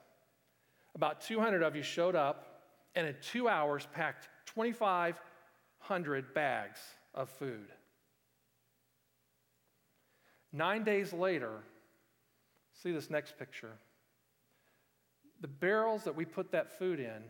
About 0.94 1.20
200 1.20 1.62
of 1.62 1.75
you 1.75 1.83
showed 1.83 2.14
up, 2.14 2.62
and 2.94 3.07
in 3.07 3.14
two 3.20 3.49
hours, 3.49 3.87
packed 3.92 4.29
2,500 4.55 6.35
bags 6.35 6.81
of 7.14 7.29
food. 7.29 7.68
Nine 10.53 10.85
days 10.85 11.12
later, 11.12 11.62
see 12.83 12.92
this 12.92 13.11
next 13.11 13.37
picture. 13.38 13.73
The 15.40 15.49
barrels 15.49 16.05
that 16.05 16.14
we 16.14 16.25
put 16.25 16.53
that 16.53 16.79
food 16.79 17.01
in 17.01 17.25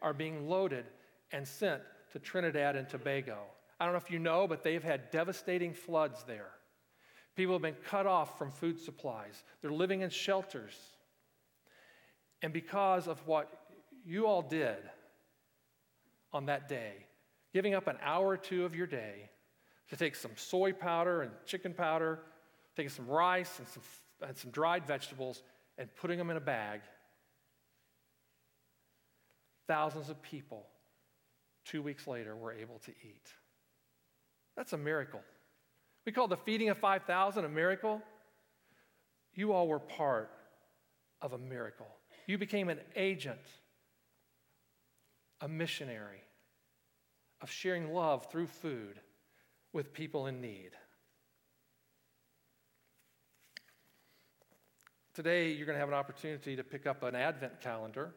are 0.00 0.14
being 0.14 0.48
loaded 0.48 0.86
and 1.32 1.46
sent 1.46 1.82
to 2.12 2.18
Trinidad 2.18 2.76
and 2.76 2.88
Tobago. 2.88 3.38
I 3.78 3.84
don't 3.84 3.92
know 3.92 3.98
if 3.98 4.10
you 4.10 4.18
know, 4.18 4.46
but 4.48 4.62
they've 4.62 4.82
had 4.82 5.10
devastating 5.10 5.74
floods 5.74 6.24
there. 6.26 6.50
People 7.36 7.54
have 7.54 7.62
been 7.62 7.76
cut 7.88 8.06
off 8.06 8.38
from 8.38 8.50
food 8.50 8.80
supplies, 8.80 9.44
they're 9.60 9.70
living 9.70 10.00
in 10.00 10.10
shelters. 10.10 10.74
And 12.42 12.52
because 12.52 13.08
of 13.08 13.26
what 13.26 13.50
you 14.04 14.26
all 14.26 14.42
did 14.42 14.76
on 16.32 16.46
that 16.46 16.68
day, 16.68 17.06
giving 17.52 17.74
up 17.74 17.86
an 17.86 17.96
hour 18.02 18.26
or 18.28 18.36
two 18.36 18.64
of 18.64 18.74
your 18.74 18.86
day 18.86 19.30
to 19.88 19.96
take 19.96 20.14
some 20.14 20.32
soy 20.36 20.72
powder 20.72 21.22
and 21.22 21.32
chicken 21.46 21.72
powder, 21.72 22.20
taking 22.76 22.90
some 22.90 23.06
rice 23.06 23.58
and 23.58 23.68
some, 23.68 23.82
and 24.26 24.36
some 24.36 24.50
dried 24.50 24.86
vegetables, 24.86 25.42
and 25.78 25.88
putting 25.96 26.18
them 26.18 26.30
in 26.30 26.36
a 26.36 26.40
bag, 26.40 26.80
thousands 29.66 30.08
of 30.08 30.20
people 30.22 30.66
two 31.66 31.82
weeks 31.82 32.06
later 32.06 32.34
were 32.34 32.52
able 32.52 32.78
to 32.80 32.90
eat. 33.02 33.32
That's 34.56 34.72
a 34.72 34.78
miracle. 34.78 35.20
We 36.06 36.12
call 36.12 36.28
the 36.28 36.36
feeding 36.36 36.68
of 36.68 36.78
5,000 36.78 37.44
a 37.44 37.48
miracle. 37.48 38.00
You 39.34 39.52
all 39.52 39.68
were 39.68 39.80
part 39.80 40.30
of 41.20 41.32
a 41.32 41.38
miracle. 41.38 41.88
You 42.26 42.38
became 42.38 42.68
an 42.68 42.80
agent, 42.94 43.40
a 45.40 45.48
missionary 45.48 46.22
of 47.40 47.50
sharing 47.50 47.92
love 47.92 48.30
through 48.30 48.46
food 48.46 49.00
with 49.72 49.92
people 49.92 50.26
in 50.26 50.40
need. 50.40 50.70
Today, 55.12 55.50
you're 55.52 55.66
going 55.66 55.76
to 55.76 55.80
have 55.80 55.88
an 55.88 55.94
opportunity 55.94 56.56
to 56.56 56.64
pick 56.64 56.86
up 56.86 57.02
an 57.02 57.14
Advent 57.14 57.60
calendar. 57.60 58.12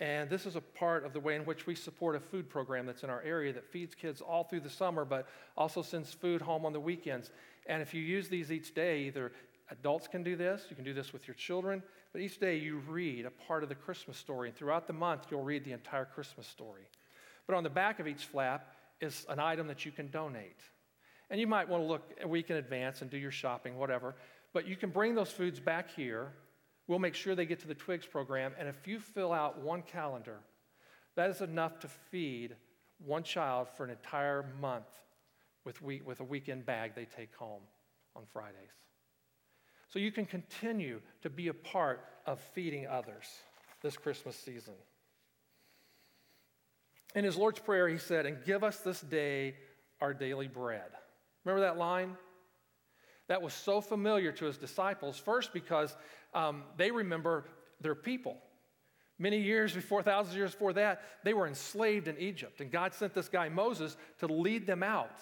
And 0.00 0.30
this 0.30 0.46
is 0.46 0.56
a 0.56 0.62
part 0.62 1.04
of 1.04 1.12
the 1.12 1.20
way 1.20 1.36
in 1.36 1.44
which 1.44 1.66
we 1.66 1.74
support 1.74 2.16
a 2.16 2.20
food 2.20 2.48
program 2.48 2.86
that's 2.86 3.02
in 3.02 3.10
our 3.10 3.22
area 3.22 3.52
that 3.52 3.70
feeds 3.70 3.94
kids 3.94 4.22
all 4.22 4.44
through 4.44 4.60
the 4.60 4.70
summer, 4.70 5.04
but 5.04 5.28
also 5.58 5.82
sends 5.82 6.12
food 6.12 6.40
home 6.40 6.64
on 6.64 6.72
the 6.72 6.80
weekends. 6.80 7.30
And 7.66 7.82
if 7.82 7.92
you 7.92 8.00
use 8.00 8.28
these 8.28 8.50
each 8.50 8.74
day, 8.74 9.02
either 9.02 9.30
adults 9.70 10.08
can 10.08 10.22
do 10.22 10.36
this, 10.36 10.64
you 10.70 10.74
can 10.74 10.86
do 10.86 10.94
this 10.94 11.12
with 11.12 11.28
your 11.28 11.34
children, 11.34 11.82
but 12.12 12.22
each 12.22 12.40
day 12.40 12.56
you 12.56 12.78
read 12.88 13.26
a 13.26 13.30
part 13.30 13.62
of 13.62 13.68
the 13.68 13.74
Christmas 13.74 14.16
story. 14.16 14.48
And 14.48 14.56
throughout 14.56 14.86
the 14.86 14.94
month, 14.94 15.26
you'll 15.30 15.44
read 15.44 15.64
the 15.64 15.72
entire 15.72 16.06
Christmas 16.06 16.46
story. 16.46 16.88
But 17.46 17.56
on 17.56 17.62
the 17.62 17.70
back 17.70 18.00
of 18.00 18.08
each 18.08 18.24
flap 18.24 18.74
is 19.00 19.26
an 19.28 19.38
item 19.38 19.66
that 19.66 19.84
you 19.84 19.92
can 19.92 20.10
donate. 20.10 20.60
And 21.28 21.38
you 21.38 21.46
might 21.46 21.68
want 21.68 21.82
to 21.82 21.86
look 21.86 22.10
a 22.22 22.26
week 22.26 22.48
in 22.48 22.56
advance 22.56 23.02
and 23.02 23.10
do 23.10 23.18
your 23.18 23.30
shopping, 23.30 23.76
whatever. 23.76 24.16
But 24.52 24.66
you 24.66 24.76
can 24.76 24.90
bring 24.90 25.14
those 25.14 25.30
foods 25.30 25.60
back 25.60 25.90
here. 25.94 26.32
We'll 26.90 26.98
make 26.98 27.14
sure 27.14 27.36
they 27.36 27.46
get 27.46 27.60
to 27.60 27.68
the 27.68 27.74
Twigs 27.76 28.04
program. 28.04 28.52
And 28.58 28.68
if 28.68 28.88
you 28.88 28.98
fill 28.98 29.32
out 29.32 29.60
one 29.60 29.82
calendar, 29.82 30.38
that 31.14 31.30
is 31.30 31.40
enough 31.40 31.78
to 31.78 31.88
feed 32.10 32.56
one 32.98 33.22
child 33.22 33.68
for 33.76 33.84
an 33.84 33.90
entire 33.90 34.44
month 34.60 34.88
with, 35.64 35.80
week, 35.80 36.04
with 36.04 36.18
a 36.18 36.24
weekend 36.24 36.66
bag 36.66 36.96
they 36.96 37.04
take 37.04 37.32
home 37.36 37.62
on 38.16 38.24
Fridays. 38.32 38.72
So 39.88 40.00
you 40.00 40.10
can 40.10 40.26
continue 40.26 41.00
to 41.22 41.30
be 41.30 41.46
a 41.46 41.54
part 41.54 42.04
of 42.26 42.40
feeding 42.40 42.88
others 42.88 43.28
this 43.82 43.96
Christmas 43.96 44.34
season. 44.34 44.74
In 47.14 47.22
his 47.22 47.36
Lord's 47.36 47.60
Prayer, 47.60 47.86
he 47.86 47.98
said, 47.98 48.26
And 48.26 48.44
give 48.44 48.64
us 48.64 48.78
this 48.78 49.00
day 49.00 49.54
our 50.00 50.12
daily 50.12 50.48
bread. 50.48 50.90
Remember 51.44 51.60
that 51.60 51.78
line? 51.78 52.16
That 53.30 53.42
was 53.42 53.54
so 53.54 53.80
familiar 53.80 54.32
to 54.32 54.46
his 54.46 54.58
disciples, 54.58 55.16
first 55.16 55.52
because 55.52 55.94
um, 56.34 56.62
they 56.76 56.90
remember 56.90 57.44
their 57.80 57.94
people. 57.94 58.36
Many 59.18 59.38
years 59.38 59.74
before, 59.74 60.02
thousands 60.02 60.32
of 60.32 60.38
years 60.38 60.52
before 60.52 60.72
that, 60.72 61.02
they 61.24 61.34
were 61.34 61.46
enslaved 61.46 62.08
in 62.08 62.16
Egypt. 62.18 62.60
And 62.60 62.70
God 62.70 62.94
sent 62.94 63.12
this 63.12 63.28
guy, 63.28 63.50
Moses, 63.50 63.96
to 64.20 64.26
lead 64.26 64.66
them 64.66 64.82
out. 64.82 65.20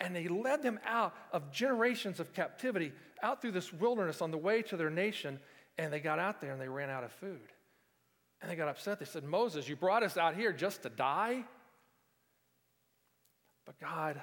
And 0.00 0.16
he 0.16 0.28
led 0.28 0.62
them 0.62 0.80
out 0.86 1.14
of 1.30 1.52
generations 1.52 2.20
of 2.20 2.32
captivity, 2.32 2.92
out 3.22 3.42
through 3.42 3.52
this 3.52 3.72
wilderness 3.72 4.22
on 4.22 4.30
the 4.30 4.38
way 4.38 4.62
to 4.62 4.76
their 4.76 4.90
nation. 4.90 5.38
And 5.76 5.92
they 5.92 6.00
got 6.00 6.18
out 6.18 6.40
there 6.40 6.52
and 6.52 6.60
they 6.60 6.68
ran 6.68 6.88
out 6.88 7.04
of 7.04 7.12
food. 7.12 7.52
And 8.40 8.50
they 8.50 8.56
got 8.56 8.68
upset. 8.68 8.98
They 8.98 9.04
said, 9.04 9.24
Moses, 9.24 9.68
you 9.68 9.76
brought 9.76 10.02
us 10.02 10.16
out 10.16 10.36
here 10.36 10.52
just 10.52 10.82
to 10.82 10.88
die? 10.88 11.44
But 13.66 13.78
God 13.78 14.20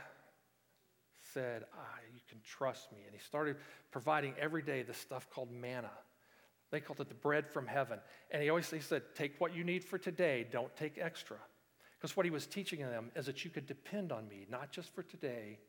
said, 1.34 1.65
ah, 1.78 2.00
You 2.13 2.22
can 2.28 2.39
trust 2.44 2.91
me. 2.91 3.00
And 3.06 3.13
he 3.13 3.20
started 3.20 3.58
providing 3.91 4.34
every 4.39 4.62
day 4.62 4.84
this 4.84 4.98
stuff 4.98 5.30
called 5.30 5.52
manna. 5.52 5.91
They 6.71 6.79
called 6.79 7.01
it 7.01 7.10
the 7.10 7.15
bread 7.15 7.47
from 7.47 7.67
heaven. 7.67 7.99
And 8.31 8.41
he 8.41 8.49
always 8.49 8.69
he 8.69 8.79
said, 8.79 9.03
Take 9.13 9.39
what 9.39 9.53
you 9.53 9.63
need 9.63 9.84
for 9.84 9.97
today, 9.97 10.47
don't 10.49 10.75
take 10.75 10.97
extra. 10.97 11.38
Because 11.99 12.17
what 12.17 12.25
he 12.25 12.31
was 12.31 12.47
teaching 12.47 12.79
them 12.79 13.12
is 13.15 13.27
that 13.27 13.45
you 13.45 13.51
could 13.51 13.67
depend 13.67 14.12
on 14.12 14.27
me, 14.27 14.47
not 14.49 14.71
just 14.71 14.93
for 14.95 15.03
today, 15.03 15.60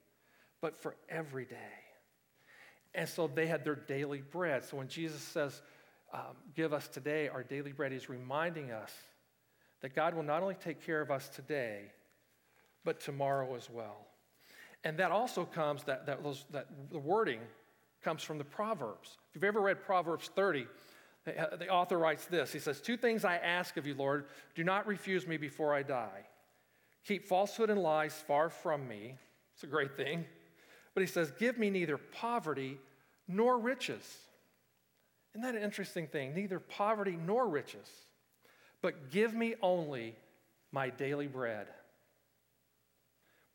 but 0.62 0.74
for 0.74 0.96
every 1.08 1.44
day. 1.44 1.56
And 2.94 3.08
so 3.08 3.26
they 3.26 3.46
had 3.46 3.64
their 3.64 3.74
daily 3.74 4.22
bread. 4.22 4.64
So 4.64 4.78
when 4.78 4.88
Jesus 4.88 5.20
says, 5.20 5.60
um, 6.14 6.36
Give 6.54 6.72
us 6.72 6.88
today 6.88 7.28
our 7.28 7.42
daily 7.42 7.72
bread, 7.72 7.92
he's 7.92 8.08
reminding 8.08 8.70
us 8.70 8.92
that 9.80 9.94
God 9.94 10.14
will 10.14 10.22
not 10.22 10.42
only 10.42 10.54
take 10.54 10.86
care 10.86 11.00
of 11.00 11.10
us 11.10 11.28
today, 11.28 11.90
but 12.84 13.00
tomorrow 13.00 13.54
as 13.56 13.68
well. 13.68 14.06
And 14.84 14.98
that 14.98 15.10
also 15.10 15.44
comes, 15.44 15.84
that, 15.84 16.06
that, 16.06 16.22
those, 16.22 16.44
that 16.50 16.66
the 16.90 16.98
wording 16.98 17.40
comes 18.02 18.22
from 18.22 18.38
the 18.38 18.44
Proverbs. 18.44 19.18
If 19.30 19.36
you've 19.36 19.44
ever 19.44 19.60
read 19.60 19.82
Proverbs 19.82 20.30
30, 20.34 20.66
the 21.24 21.70
uh, 21.70 21.72
author 21.72 21.98
writes 21.98 22.26
this 22.26 22.52
He 22.52 22.58
says, 22.58 22.80
Two 22.80 22.96
things 22.96 23.24
I 23.24 23.36
ask 23.36 23.76
of 23.76 23.86
you, 23.86 23.94
Lord. 23.94 24.26
Do 24.54 24.64
not 24.64 24.86
refuse 24.86 25.26
me 25.26 25.36
before 25.36 25.74
I 25.74 25.82
die. 25.82 26.26
Keep 27.06 27.26
falsehood 27.26 27.70
and 27.70 27.82
lies 27.82 28.14
far 28.26 28.48
from 28.48 28.86
me. 28.86 29.16
It's 29.54 29.64
a 29.64 29.68
great 29.68 29.96
thing. 29.96 30.24
But 30.94 31.00
he 31.00 31.06
says, 31.06 31.32
Give 31.38 31.58
me 31.58 31.70
neither 31.70 31.96
poverty 31.96 32.78
nor 33.28 33.58
riches. 33.58 34.04
Isn't 35.34 35.42
that 35.42 35.54
an 35.54 35.62
interesting 35.62 36.06
thing? 36.06 36.34
Neither 36.34 36.58
poverty 36.58 37.18
nor 37.24 37.48
riches, 37.48 37.88
but 38.82 39.10
give 39.10 39.32
me 39.32 39.54
only 39.62 40.14
my 40.72 40.90
daily 40.90 41.26
bread. 41.26 41.68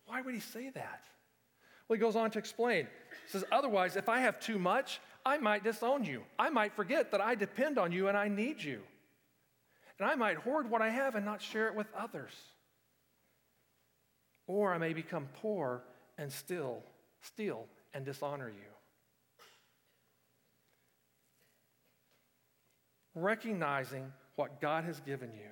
Why 0.08 0.21
would 0.21 0.34
he 0.34 0.39
say 0.39 0.69
that? 0.69 1.01
Well, 1.88 1.95
he 1.95 2.01
goes 2.01 2.15
on 2.15 2.32
to 2.32 2.39
explain. 2.39 2.88
He 3.25 3.32
says, 3.32 3.43
Otherwise, 3.51 3.95
if 3.95 4.10
I 4.10 4.19
have 4.19 4.39
too 4.39 4.58
much, 4.58 4.99
I 5.27 5.37
might 5.39 5.61
disown 5.61 6.05
you. 6.05 6.23
I 6.39 6.49
might 6.49 6.73
forget 6.73 7.11
that 7.11 7.19
I 7.19 7.35
depend 7.35 7.77
on 7.77 7.91
you 7.91 8.07
and 8.07 8.17
I 8.17 8.29
need 8.29 8.63
you. 8.63 8.79
And 9.99 10.09
I 10.09 10.15
might 10.15 10.37
hoard 10.37 10.71
what 10.71 10.81
I 10.81 10.89
have 10.89 11.15
and 11.15 11.25
not 11.25 11.41
share 11.41 11.67
it 11.67 11.75
with 11.75 11.87
others. 11.93 12.31
Or 14.47 14.73
I 14.73 14.77
may 14.77 14.93
become 14.93 15.27
poor 15.41 15.83
and 16.17 16.31
still 16.31 16.81
steal 17.19 17.65
and 17.93 18.05
dishonor 18.05 18.47
you. 18.47 18.71
Recognizing 23.13 24.13
what 24.37 24.61
God 24.61 24.85
has 24.85 25.01
given 25.01 25.33
you 25.33 25.51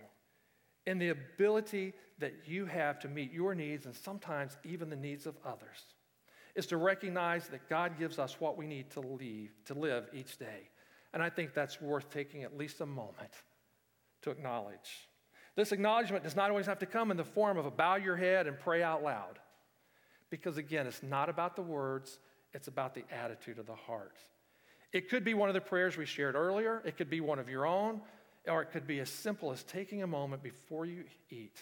and 0.87 1.01
the 1.01 1.09
ability 1.09 1.91
that 2.19 2.33
you 2.45 2.65
have 2.65 2.97
to 2.99 3.09
meet 3.09 3.33
your 3.33 3.53
needs 3.53 3.85
and 3.85 3.93
sometimes 3.93 4.55
even 4.63 4.89
the 4.89 4.95
needs 4.95 5.25
of 5.25 5.35
others 5.45 5.94
is 6.55 6.65
to 6.67 6.77
recognize 6.77 7.47
that 7.49 7.69
God 7.69 7.99
gives 7.99 8.17
us 8.17 8.39
what 8.39 8.57
we 8.57 8.65
need 8.65 8.89
to 8.91 9.01
leave, 9.01 9.51
to 9.65 9.73
live 9.73 10.07
each 10.13 10.37
day. 10.37 10.69
And 11.13 11.21
I 11.21 11.29
think 11.29 11.53
that's 11.53 11.81
worth 11.81 12.09
taking 12.09 12.43
at 12.43 12.57
least 12.57 12.81
a 12.81 12.85
moment 12.85 13.31
to 14.21 14.31
acknowledge. 14.31 15.09
This 15.55 15.71
acknowledgement 15.71 16.23
does 16.23 16.35
not 16.35 16.49
always 16.49 16.65
have 16.65 16.79
to 16.79 16.85
come 16.85 17.11
in 17.11 17.17
the 17.17 17.23
form 17.23 17.57
of 17.57 17.65
a 17.65 17.71
bow 17.71 17.95
your 17.95 18.15
head 18.15 18.47
and 18.47 18.59
pray 18.59 18.83
out 18.83 19.03
loud. 19.03 19.39
Because 20.29 20.57
again, 20.57 20.87
it's 20.87 21.03
not 21.03 21.29
about 21.29 21.55
the 21.55 21.61
words, 21.61 22.19
it's 22.53 22.67
about 22.67 22.95
the 22.95 23.03
attitude 23.11 23.59
of 23.59 23.65
the 23.65 23.75
heart. 23.75 24.17
It 24.91 25.09
could 25.09 25.23
be 25.23 25.33
one 25.33 25.49
of 25.49 25.55
the 25.55 25.61
prayers 25.61 25.97
we 25.97 26.05
shared 26.05 26.35
earlier, 26.35 26.81
it 26.85 26.97
could 26.97 27.09
be 27.09 27.21
one 27.21 27.39
of 27.39 27.49
your 27.49 27.65
own, 27.65 28.01
or 28.47 28.61
it 28.61 28.71
could 28.71 28.87
be 28.87 28.99
as 28.99 29.09
simple 29.09 29.51
as 29.51 29.63
taking 29.63 30.03
a 30.03 30.07
moment 30.07 30.41
before 30.41 30.85
you 30.85 31.03
eat 31.29 31.57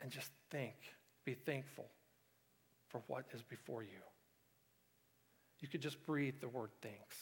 and 0.00 0.10
just 0.10 0.30
think, 0.50 0.74
be 1.24 1.34
thankful 1.34 1.86
for 2.94 3.02
what 3.08 3.24
is 3.34 3.42
before 3.42 3.82
you. 3.82 3.98
You 5.58 5.66
could 5.66 5.80
just 5.80 6.06
breathe 6.06 6.36
the 6.40 6.46
word 6.46 6.70
thanks. 6.80 7.16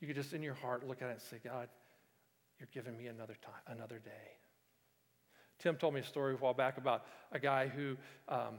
You 0.00 0.08
could 0.08 0.16
just 0.16 0.32
in 0.32 0.42
your 0.42 0.54
heart 0.54 0.88
look 0.88 1.02
at 1.02 1.08
it 1.08 1.12
and 1.12 1.20
say, 1.20 1.36
God, 1.44 1.68
you're 2.58 2.68
giving 2.74 2.98
me 2.98 3.06
another 3.06 3.36
time, 3.40 3.76
another 3.76 4.00
day. 4.00 4.10
Tim 5.60 5.76
told 5.76 5.94
me 5.94 6.00
a 6.00 6.04
story 6.04 6.34
a 6.34 6.36
while 6.36 6.52
back 6.52 6.78
about 6.78 7.06
a 7.30 7.38
guy 7.38 7.68
who, 7.68 7.96
um, 8.28 8.54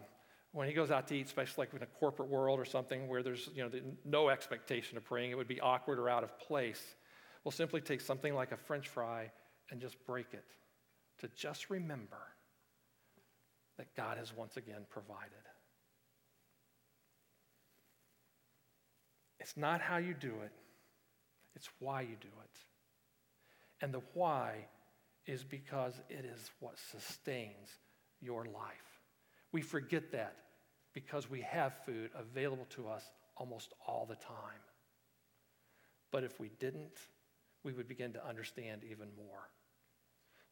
when 0.54 0.70
he 0.70 0.74
goes 0.74 0.92
out 0.92 1.10
to 1.10 1.16
eat, 1.16 1.26
especially 1.26 1.64
like 1.64 1.74
in 1.74 1.84
a 1.84 2.00
corporate 2.00 2.30
world 2.30 2.58
or 2.58 2.66
something 2.66 3.10
where 3.10 3.22
there's 3.22 3.50
you 3.54 3.64
know 3.64 3.72
no 4.06 4.30
expectation 4.30 4.98
of 4.98 5.04
praying, 5.04 5.32
it 5.32 5.36
would 5.36 5.46
be 5.46 5.60
awkward 5.60 6.00
or 6.00 6.08
out 6.08 6.24
of 6.24 6.40
place. 6.40 6.96
We'll 7.44 7.52
simply 7.52 7.82
take 7.82 8.00
something 8.00 8.34
like 8.34 8.54
a 8.54 8.58
French 8.58 8.88
fry 8.88 9.30
and 9.70 9.82
just 9.82 9.98
break 10.06 10.28
it 10.32 10.46
to 11.20 11.28
just 11.36 11.70
remember 11.70 12.35
that 13.78 13.96
God 13.96 14.18
has 14.18 14.36
once 14.36 14.58
again 14.58 14.86
provided. 14.90 15.32
It's 19.40 19.58
not 19.58 19.82
how 19.82 19.98
you 19.98 20.14
do 20.14 20.34
it, 20.44 20.52
it's 21.56 21.70
why 21.80 22.02
you 22.02 22.16
do 22.20 22.28
it. 22.28 22.58
And 23.82 23.94
the 23.94 24.02
why 24.14 24.66
is 25.26 25.44
because 25.44 25.94
it 26.10 26.26
is 26.26 26.52
what 26.60 26.78
sustains 26.92 27.80
your 28.22 28.46
life. 28.46 29.02
We 29.52 29.62
forget 29.62 30.12
that 30.12 30.36
because 30.94 31.30
we 31.30 31.42
have 31.42 31.74
food 31.86 32.10
available 32.16 32.66
to 32.72 32.88
us 32.88 33.04
almost 33.36 33.74
all 33.86 34.06
the 34.08 34.16
time. 34.16 34.62
But 36.12 36.24
if 36.24 36.40
we 36.40 36.50
didn't, 36.60 37.00
we 37.64 37.74
would 37.74 37.88
begin 37.88 38.14
to 38.14 38.26
understand 38.26 38.84
even 38.90 39.10
more. 39.18 39.50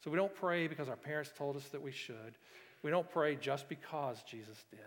So 0.04 0.12
we 0.12 0.18
don't 0.18 0.36
pray 0.36 0.68
because 0.68 0.90
our 0.90 0.98
parents 0.98 1.32
told 1.38 1.56
us 1.56 1.68
that 1.70 1.82
we 1.82 1.92
should. 1.92 2.38
We 2.84 2.92
don't 2.92 3.10
pray 3.10 3.36
just 3.36 3.70
because 3.70 4.22
Jesus 4.24 4.58
did. 4.70 4.80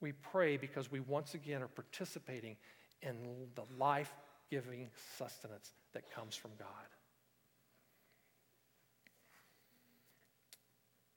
We 0.00 0.12
pray 0.12 0.56
because 0.56 0.90
we 0.90 1.00
once 1.00 1.34
again 1.34 1.62
are 1.62 1.68
participating 1.68 2.56
in 3.00 3.14
the 3.54 3.62
life 3.78 4.12
giving 4.50 4.90
sustenance 5.16 5.72
that 5.94 6.12
comes 6.12 6.34
from 6.34 6.50
God. 6.58 6.68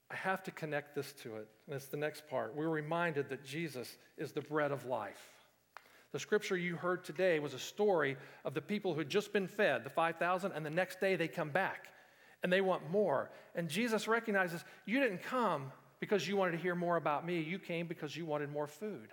I 0.08 0.14
have 0.14 0.44
to 0.44 0.52
connect 0.52 0.94
this 0.94 1.12
to 1.24 1.36
it, 1.36 1.48
and 1.66 1.74
it's 1.74 1.86
the 1.86 1.96
next 1.96 2.28
part. 2.28 2.54
We're 2.54 2.68
reminded 2.68 3.28
that 3.30 3.44
Jesus 3.44 3.98
is 4.16 4.30
the 4.30 4.40
bread 4.40 4.70
of 4.70 4.86
life. 4.86 5.20
The 6.12 6.20
scripture 6.20 6.56
you 6.56 6.76
heard 6.76 7.02
today 7.02 7.40
was 7.40 7.54
a 7.54 7.58
story 7.58 8.16
of 8.44 8.54
the 8.54 8.62
people 8.62 8.92
who 8.92 9.00
had 9.00 9.08
just 9.08 9.32
been 9.32 9.48
fed, 9.48 9.82
the 9.82 9.90
5,000, 9.90 10.52
and 10.52 10.64
the 10.64 10.70
next 10.70 11.00
day 11.00 11.16
they 11.16 11.26
come 11.26 11.50
back 11.50 11.88
and 12.42 12.52
they 12.52 12.60
want 12.60 12.90
more. 12.90 13.30
And 13.54 13.68
Jesus 13.68 14.06
recognizes 14.06 14.64
you 14.84 15.00
didn't 15.00 15.22
come 15.22 15.72
because 16.00 16.28
you 16.28 16.36
wanted 16.36 16.52
to 16.52 16.58
hear 16.58 16.74
more 16.74 16.96
about 16.96 17.26
me, 17.26 17.40
you 17.40 17.58
came 17.58 17.86
because 17.86 18.16
you 18.16 18.26
wanted 18.26 18.50
more 18.50 18.66
food. 18.66 19.08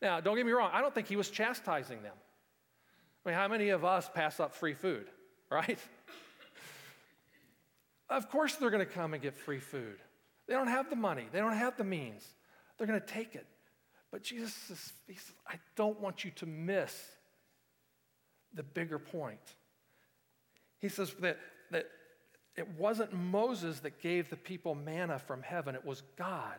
Now, 0.00 0.20
don't 0.20 0.36
get 0.36 0.46
me 0.46 0.52
wrong, 0.52 0.70
I 0.72 0.80
don't 0.80 0.94
think 0.94 1.08
he 1.08 1.16
was 1.16 1.30
chastising 1.30 2.02
them. 2.02 2.14
I 3.24 3.28
mean, 3.28 3.38
how 3.38 3.48
many 3.48 3.70
of 3.70 3.84
us 3.84 4.08
pass 4.12 4.40
up 4.40 4.54
free 4.54 4.74
food, 4.74 5.06
right? 5.50 5.78
of 8.08 8.30
course 8.30 8.54
they're 8.56 8.70
going 8.70 8.86
to 8.86 8.92
come 8.92 9.12
and 9.12 9.22
get 9.22 9.34
free 9.34 9.60
food. 9.60 9.96
They 10.46 10.54
don't 10.54 10.68
have 10.68 10.88
the 10.88 10.96
money, 10.96 11.26
they 11.32 11.40
don't 11.40 11.56
have 11.56 11.76
the 11.76 11.84
means. 11.84 12.26
They're 12.76 12.86
going 12.86 13.00
to 13.00 13.06
take 13.06 13.34
it. 13.34 13.46
But 14.10 14.22
Jesus 14.22 14.54
says, 14.54 14.92
I 15.46 15.56
don't 15.76 16.00
want 16.00 16.24
you 16.24 16.30
to 16.36 16.46
miss 16.46 16.94
the 18.54 18.62
bigger 18.62 18.98
point. 18.98 19.40
He 20.78 20.88
says 20.88 21.12
that, 21.20 21.38
that 21.70 21.86
it 22.58 22.68
wasn't 22.78 23.12
Moses 23.12 23.80
that 23.80 24.00
gave 24.00 24.30
the 24.30 24.36
people 24.36 24.74
manna 24.74 25.18
from 25.18 25.42
heaven, 25.42 25.74
it 25.74 25.84
was 25.84 26.02
God. 26.16 26.56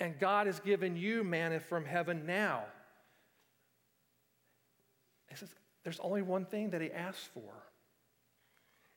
And 0.00 0.18
God 0.18 0.46
has 0.46 0.58
given 0.60 0.96
you 0.96 1.22
manna 1.22 1.60
from 1.60 1.84
heaven 1.84 2.26
now. 2.26 2.64
He 5.28 5.36
says, 5.36 5.48
there's 5.84 6.00
only 6.00 6.22
one 6.22 6.44
thing 6.44 6.70
that 6.70 6.80
he 6.80 6.90
asks 6.90 7.28
for, 7.32 7.52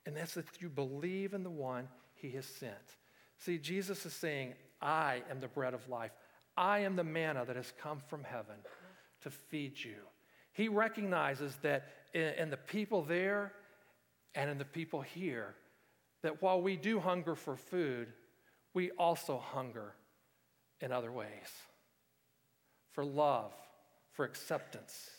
and 0.06 0.16
that's 0.16 0.34
that 0.36 0.46
you 0.60 0.70
believe 0.70 1.34
in 1.34 1.44
the 1.44 1.50
one 1.50 1.88
he 2.16 2.32
has 2.32 2.46
sent. 2.46 2.74
See, 3.38 3.58
Jesus 3.58 4.06
is 4.06 4.14
saying, 4.14 4.54
I 4.82 5.22
am 5.30 5.40
the 5.40 5.48
bread 5.48 5.74
of 5.74 5.88
life. 5.90 6.12
I 6.58 6.80
am 6.80 6.96
the 6.96 7.04
manna 7.04 7.46
that 7.46 7.56
has 7.56 7.72
come 7.82 8.00
from 8.08 8.24
heaven 8.24 8.56
to 9.24 9.30
feed 9.30 9.74
you. 9.84 9.98
He 10.54 10.70
recognizes 10.70 11.56
that 11.62 11.88
in, 12.14 12.34
in 12.38 12.50
the 12.50 12.58
people 12.58 13.02
there 13.02 13.52
and 14.36 14.50
in 14.50 14.58
the 14.58 14.66
people 14.66 15.02
here, 15.02 15.56
that 16.26 16.42
while 16.42 16.62
we 16.62 16.76
do 16.76 17.00
hunger 17.00 17.36
for 17.36 17.56
food, 17.56 18.08
we 18.74 18.92
also 18.92 19.38
hunger 19.38 19.94
in 20.82 20.92
other 20.92 21.12
ways 21.12 21.30
for 22.92 23.06
love, 23.06 23.54
for 24.12 24.26
acceptance, 24.26 25.10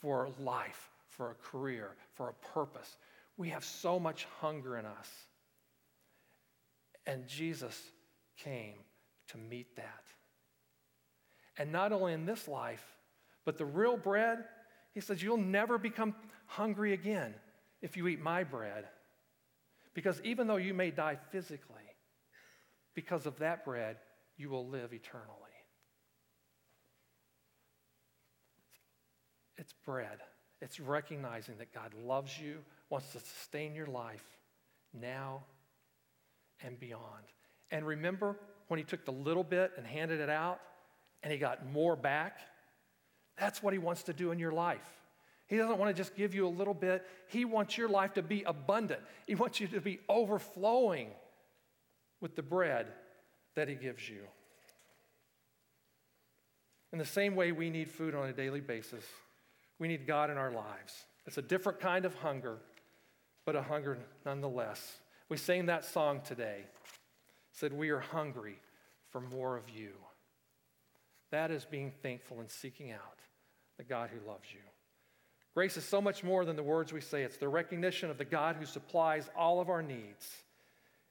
for 0.00 0.28
life, 0.40 0.90
for 1.08 1.30
a 1.30 1.34
career, 1.34 1.90
for 2.14 2.28
a 2.28 2.32
purpose. 2.52 2.96
We 3.36 3.50
have 3.50 3.64
so 3.64 3.98
much 3.98 4.26
hunger 4.40 4.76
in 4.76 4.84
us. 4.84 5.08
And 7.06 7.26
Jesus 7.26 7.80
came 8.36 8.74
to 9.28 9.38
meet 9.38 9.76
that. 9.76 10.04
And 11.58 11.70
not 11.70 11.92
only 11.92 12.12
in 12.12 12.26
this 12.26 12.48
life, 12.48 12.84
but 13.44 13.58
the 13.58 13.64
real 13.64 13.96
bread, 13.96 14.44
he 14.94 15.00
says, 15.00 15.22
you'll 15.22 15.36
never 15.36 15.78
become 15.78 16.14
hungry 16.46 16.92
again 16.92 17.34
if 17.80 17.96
you 17.96 18.08
eat 18.08 18.20
my 18.20 18.44
bread. 18.44 18.86
Because 19.94 20.20
even 20.24 20.46
though 20.46 20.56
you 20.56 20.74
may 20.74 20.90
die 20.90 21.18
physically, 21.30 21.76
because 22.94 23.26
of 23.26 23.38
that 23.38 23.64
bread, 23.64 23.96
you 24.36 24.48
will 24.48 24.66
live 24.66 24.92
eternally. 24.92 25.28
It's 29.58 29.74
bread. 29.84 30.18
It's 30.60 30.80
recognizing 30.80 31.56
that 31.58 31.72
God 31.74 31.92
loves 31.94 32.38
you, 32.38 32.58
wants 32.88 33.12
to 33.12 33.20
sustain 33.20 33.74
your 33.74 33.86
life 33.86 34.24
now 34.92 35.44
and 36.62 36.78
beyond. 36.78 37.24
And 37.70 37.86
remember 37.86 38.36
when 38.68 38.78
he 38.78 38.84
took 38.84 39.04
the 39.04 39.12
little 39.12 39.44
bit 39.44 39.72
and 39.76 39.86
handed 39.86 40.20
it 40.20 40.30
out 40.30 40.60
and 41.22 41.32
he 41.32 41.38
got 41.38 41.66
more 41.72 41.96
back? 41.96 42.38
That's 43.38 43.62
what 43.62 43.72
he 43.72 43.78
wants 43.78 44.04
to 44.04 44.12
do 44.12 44.30
in 44.30 44.38
your 44.38 44.52
life. 44.52 44.80
He 45.46 45.56
doesn't 45.56 45.78
want 45.78 45.94
to 45.94 46.00
just 46.00 46.14
give 46.14 46.34
you 46.34 46.46
a 46.46 46.48
little 46.48 46.74
bit, 46.74 47.06
he 47.28 47.44
wants 47.44 47.76
your 47.76 47.88
life 47.88 48.14
to 48.14 48.22
be 48.22 48.42
abundant. 48.44 49.00
He 49.26 49.34
wants 49.34 49.60
you 49.60 49.68
to 49.68 49.80
be 49.80 50.00
overflowing 50.08 51.08
with 52.20 52.36
the 52.36 52.42
bread 52.42 52.86
that 53.54 53.68
he 53.68 53.74
gives 53.74 54.08
you. 54.08 54.22
In 56.92 56.98
the 56.98 57.04
same 57.04 57.34
way, 57.34 57.52
we 57.52 57.70
need 57.70 57.90
food 57.90 58.14
on 58.14 58.28
a 58.28 58.32
daily 58.32 58.60
basis. 58.60 59.04
We 59.78 59.88
need 59.88 60.06
God 60.06 60.30
in 60.30 60.36
our 60.36 60.50
lives. 60.50 61.04
It's 61.26 61.38
a 61.38 61.42
different 61.42 61.80
kind 61.80 62.04
of 62.04 62.14
hunger, 62.14 62.58
but 63.44 63.56
a 63.56 63.62
hunger 63.62 63.98
nonetheless. 64.24 64.98
We 65.28 65.36
sang 65.36 65.66
that 65.66 65.84
song 65.84 66.20
today. 66.22 66.64
Said, 67.52 67.72
We 67.72 67.90
are 67.90 68.00
hungry 68.00 68.58
for 69.10 69.20
more 69.20 69.56
of 69.56 69.68
you. 69.70 69.92
That 71.30 71.50
is 71.50 71.64
being 71.64 71.92
thankful 72.02 72.40
and 72.40 72.50
seeking 72.50 72.92
out 72.92 73.18
the 73.78 73.84
God 73.84 74.10
who 74.10 74.28
loves 74.28 74.52
you. 74.52 74.60
Grace 75.54 75.76
is 75.76 75.84
so 75.84 76.00
much 76.00 76.24
more 76.24 76.44
than 76.44 76.56
the 76.56 76.62
words 76.62 76.92
we 76.92 77.00
say, 77.00 77.22
it's 77.22 77.36
the 77.36 77.48
recognition 77.48 78.10
of 78.10 78.16
the 78.16 78.24
God 78.24 78.56
who 78.56 78.64
supplies 78.64 79.28
all 79.36 79.60
of 79.60 79.68
our 79.68 79.82
needs. 79.82 80.42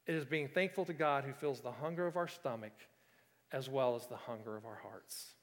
It 0.07 0.15
is 0.15 0.25
being 0.25 0.47
thankful 0.47 0.85
to 0.85 0.93
God 0.93 1.23
who 1.23 1.33
fills 1.33 1.61
the 1.61 1.71
hunger 1.71 2.07
of 2.07 2.17
our 2.17 2.27
stomach 2.27 2.73
as 3.51 3.69
well 3.69 3.95
as 3.95 4.07
the 4.07 4.15
hunger 4.15 4.57
of 4.57 4.65
our 4.65 4.79
hearts. 4.81 5.33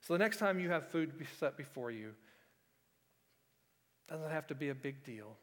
So 0.00 0.14
the 0.14 0.18
next 0.18 0.38
time 0.38 0.58
you 0.58 0.70
have 0.70 0.88
food 0.88 1.12
set 1.38 1.56
before 1.56 1.90
you, 1.90 2.12
doesn't 4.08 4.30
have 4.30 4.46
to 4.48 4.54
be 4.54 4.68
a 4.68 4.74
big 4.74 5.02
deal. 5.04 5.36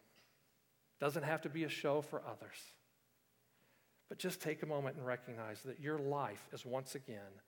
Doesn't 0.99 1.23
have 1.23 1.41
to 1.41 1.49
be 1.49 1.63
a 1.63 1.69
show 1.69 2.01
for 2.01 2.21
others. 2.27 2.57
But 4.07 4.19
just 4.19 4.41
take 4.41 4.61
a 4.61 4.65
moment 4.65 4.97
and 4.97 5.05
recognize 5.05 5.61
that 5.63 5.79
your 5.79 5.97
life 5.97 6.47
is 6.51 6.65
once 6.65 6.95
again 6.95 7.41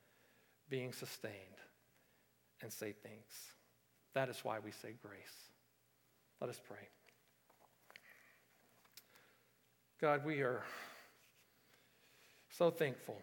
being 0.69 0.91
sustained 0.91 1.33
and 2.61 2.71
say 2.71 2.93
thanks. 3.03 3.35
That 4.13 4.29
is 4.29 4.39
why 4.43 4.59
we 4.63 4.71
say 4.71 4.93
grace. 5.01 5.49
Let 6.39 6.49
us 6.49 6.61
pray. 6.65 6.87
God, 9.99 10.25
we 10.25 10.41
are 10.41 10.63
so 12.49 12.69
thankful 12.69 13.17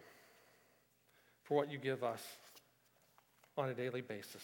for 1.43 1.55
what 1.55 1.71
you 1.71 1.77
give 1.77 2.03
us 2.03 2.21
on 3.57 3.69
a 3.69 3.73
daily 3.73 4.01
basis. 4.01 4.43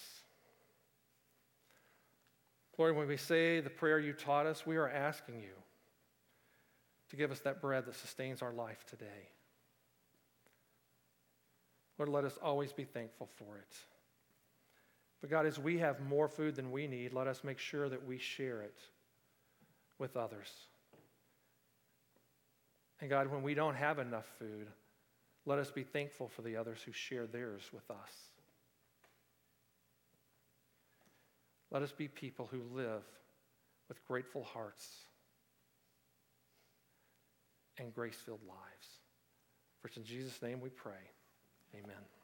Lord, 2.77 2.95
when 2.95 3.07
we 3.07 3.17
say 3.17 3.59
the 3.59 3.69
prayer 3.69 3.99
you 3.99 4.13
taught 4.13 4.45
us, 4.45 4.65
we 4.65 4.77
are 4.77 4.87
asking 4.87 5.41
you 5.41 5.55
to 7.09 7.15
give 7.15 7.31
us 7.31 7.39
that 7.39 7.61
bread 7.61 7.85
that 7.85 7.95
sustains 7.95 8.41
our 8.41 8.53
life 8.53 8.85
today. 8.87 9.29
Lord, 11.97 12.09
let 12.09 12.23
us 12.23 12.37
always 12.41 12.71
be 12.71 12.83
thankful 12.83 13.27
for 13.37 13.57
it. 13.57 13.75
But 15.21 15.29
God, 15.29 15.45
as 15.45 15.57
we 15.57 15.79
have 15.79 15.99
more 15.99 16.27
food 16.27 16.55
than 16.55 16.71
we 16.71 16.87
need, 16.87 17.13
let 17.13 17.27
us 17.27 17.43
make 17.43 17.59
sure 17.59 17.89
that 17.89 18.05
we 18.05 18.17
share 18.17 18.61
it 18.61 18.77
with 19.97 20.15
others. 20.15 20.49
And 23.01 23.09
God, 23.09 23.31
when 23.31 23.43
we 23.43 23.53
don't 23.53 23.75
have 23.75 23.99
enough 23.99 24.27
food, 24.39 24.67
let 25.45 25.59
us 25.59 25.71
be 25.71 25.83
thankful 25.83 26.27
for 26.27 26.41
the 26.41 26.55
others 26.57 26.79
who 26.85 26.91
share 26.91 27.25
theirs 27.25 27.69
with 27.73 27.89
us. 27.89 28.11
Let 31.71 31.81
us 31.81 31.91
be 31.91 32.07
people 32.07 32.47
who 32.51 32.61
live 32.73 33.03
with 33.87 34.05
grateful 34.07 34.43
hearts 34.43 34.87
and 37.77 37.93
grace 37.93 38.15
filled 38.15 38.43
lives. 38.47 38.87
For 39.81 39.87
it's 39.87 39.97
in 39.97 40.03
Jesus' 40.03 40.41
name 40.41 40.59
we 40.59 40.69
pray. 40.69 41.11
Amen. 41.75 42.16